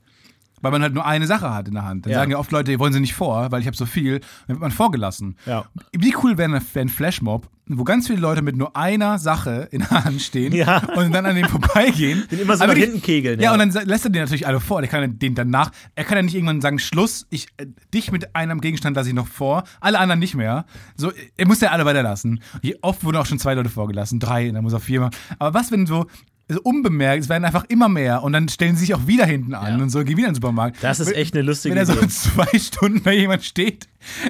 [0.65, 2.05] Weil man halt nur eine Sache hat in der Hand.
[2.05, 2.19] Dann Ja.
[2.19, 4.19] sagen ja oft Leute, wollen sie nicht vor, weil ich habe so viel.
[4.47, 5.37] Dann wird man vorgelassen.
[5.45, 5.65] Ja.
[5.95, 9.79] Wie cool wäre wär ein Flashmob, wo ganz viele Leute mit nur einer Sache in
[9.79, 10.77] der Hand stehen Ja.
[10.95, 12.23] und dann an dem vorbeigehen.
[12.31, 13.53] Den immer so nach hinten kegeln, Ja, ja.
[13.53, 14.81] und dann lässt er den natürlich alle vor.
[14.81, 18.35] Der kann den danach, er kann ja nicht irgendwann sagen, Schluss, ich, äh, dich mit
[18.35, 20.65] einem Gegenstand lasse ich noch vor, alle anderen nicht mehr.
[20.97, 22.41] So, er muss ja alle weiterlassen.
[22.81, 25.11] Oft wurden auch schon zwei Leute vorgelassen, drei, dann muss er viermal.
[25.39, 26.07] Aber was, wenn so,
[26.47, 29.53] so unbemerkt, es werden einfach immer mehr und dann stellen sie sich auch wieder hinten
[29.55, 29.83] an Ja.
[29.83, 30.77] und so gehen wieder in den Supermarkt.
[30.83, 32.07] Das ist echt eine lustige Wenn er so Idee.
[32.09, 33.87] zwei Stunden da jemand steht,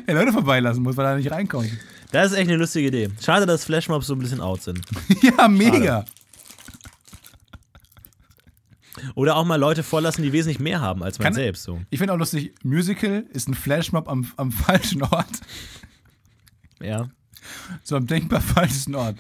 [0.07, 1.70] der Leute vorbeilassen muss, weil er nicht reinkommt.
[2.11, 3.09] Das ist echt eine lustige Idee.
[3.22, 4.80] Schade, dass Flashmobs so ein bisschen out sind.
[5.22, 6.05] ja, mega.
[9.16, 11.63] Oder auch mal Leute vorlassen, die wesentlich mehr haben als man Kann- selbst.
[11.63, 11.82] So.
[11.89, 15.28] Ich finde auch lustig, Musical ist ein Flashmob am, am falschen Ort.
[16.82, 17.09] Ja.
[17.84, 19.18] So am denkbar falschesten Ort.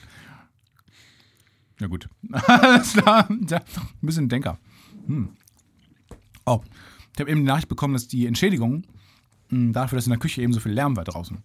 [1.79, 2.07] Ja gut.
[2.31, 3.27] Alles klar.
[3.49, 3.61] Ja, ein
[4.01, 4.57] bisschen Denker.
[5.07, 5.29] Hm.
[6.45, 6.61] Oh,
[7.13, 8.83] ich habe eben die Nachricht bekommen, dass die Entschädigung
[9.49, 11.37] mh, dafür, dass in der Küche eben so viel Lärm war draußen,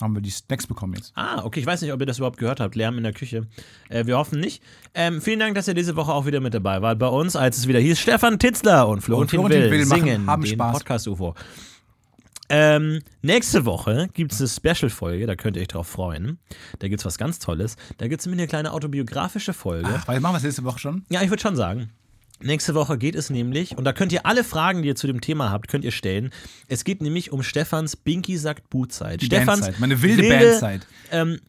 [0.00, 1.12] haben wir die Snacks bekommen jetzt.
[1.16, 2.74] Ah, okay, ich weiß nicht, ob ihr das überhaupt gehört habt.
[2.76, 3.46] Lärm in der Küche.
[3.88, 4.62] Äh, wir hoffen nicht.
[4.94, 7.58] Ähm, vielen Dank, dass ihr diese Woche auch wieder mit dabei wart bei uns, als
[7.58, 10.72] es wieder hieß Stefan Titzler und Florentin, Florentin Will, Will machen- singen haben den Spaß.
[10.78, 11.34] Podcast UFO.
[12.48, 16.38] Ähm, nächste Woche gibt es eine Special-Folge, da könnt ihr euch drauf freuen.
[16.78, 17.76] Da gibt es was ganz Tolles.
[17.98, 19.88] Da gibt es nämlich eine kleine autobiografische Folge.
[19.94, 21.04] Ach, weil machen wir es nächste Woche schon?
[21.08, 21.90] Ja, ich würde schon sagen.
[22.40, 25.20] Nächste Woche geht es nämlich, und da könnt ihr alle Fragen, die ihr zu dem
[25.20, 26.30] Thema habt, könnt ihr stellen.
[26.68, 29.22] Es geht nämlich um Stefans Binky sagt Butzeit.
[29.22, 30.86] Die Stefans Bandzeit, meine wilde Bandzeit.
[31.10, 31.40] Ähm,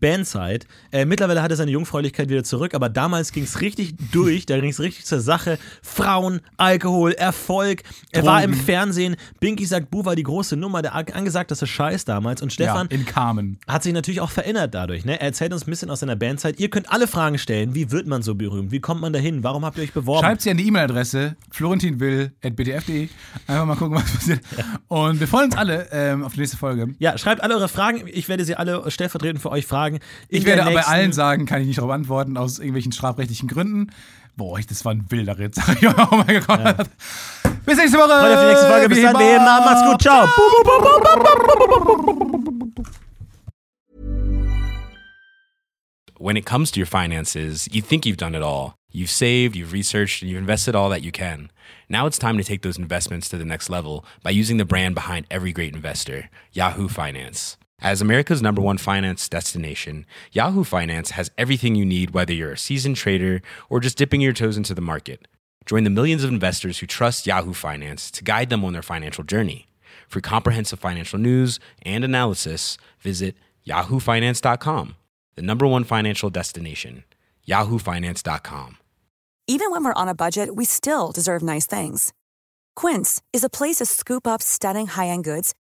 [0.00, 0.66] Bandzeit.
[0.92, 4.58] Äh, mittlerweile hat er seine Jungfräulichkeit wieder zurück, aber damals ging es richtig durch, da
[4.60, 5.58] ging es richtig zur Sache.
[5.82, 7.82] Frauen, Alkohol, Erfolg.
[8.12, 8.54] Er war im.
[8.60, 9.16] Fernsehen.
[9.40, 12.42] Binky sagt Bu war die große Nummer, der angesagteste Scheiß damals.
[12.42, 13.58] Und Stefan ja, in Carmen.
[13.66, 15.04] hat sich natürlich auch verändert dadurch.
[15.04, 15.20] Ne?
[15.20, 16.60] Er erzählt uns ein bisschen aus seiner Bandzeit.
[16.60, 17.74] Ihr könnt alle Fragen stellen.
[17.74, 18.70] Wie wird man so berühmt?
[18.70, 19.42] Wie kommt man dahin?
[19.42, 20.24] Warum habt ihr euch beworben?
[20.24, 23.08] Schreibt sie an die E-Mail-Adresse florentinwill.btf.de.
[23.46, 24.40] Einfach mal gucken, was passiert.
[24.88, 26.94] Und wir freuen uns alle ähm, auf die nächste Folge.
[26.98, 28.02] ja, schreibt alle eure Fragen.
[28.06, 29.79] Ich werde sie alle stellvertretend für euch fragen.
[29.88, 33.48] In Ich werde aber bei allen sagen, kann ich nicht darauf antworten, aus irgendwelchen strafrechtlichen
[33.48, 33.90] Gründen.
[34.36, 35.56] Boah, ich- das war ein wilder ich.
[35.60, 36.88] Oh mein Gott.
[37.66, 38.14] Bis nächste Woche.
[38.14, 38.88] Auf die nächste Folge.
[38.88, 39.18] Bis dann.
[39.18, 39.60] Wir heben ab.
[39.60, 39.64] ab.
[39.66, 40.02] Macht's gut.
[40.02, 40.28] Ciao.
[46.18, 48.74] when it comes to your finances, you think you've done it all.
[48.92, 51.50] You've saved, you've researched, and you've invested all that you can.
[51.88, 54.94] Now it's time to take those investments to the next level by using the brand
[54.94, 57.56] behind every great investor, Yahoo Finance.
[57.82, 62.58] As America's number one finance destination, Yahoo Finance has everything you need, whether you're a
[62.58, 65.26] seasoned trader or just dipping your toes into the market.
[65.64, 69.24] Join the millions of investors who trust Yahoo Finance to guide them on their financial
[69.24, 69.66] journey.
[70.08, 73.34] For comprehensive financial news and analysis, visit
[73.66, 74.96] yahoofinance.com,
[75.36, 77.04] the number one financial destination,
[77.48, 78.76] yahoofinance.com.
[79.46, 82.12] Even when we're on a budget, we still deserve nice things.
[82.76, 85.54] Quince is a place to scoop up stunning high-end goods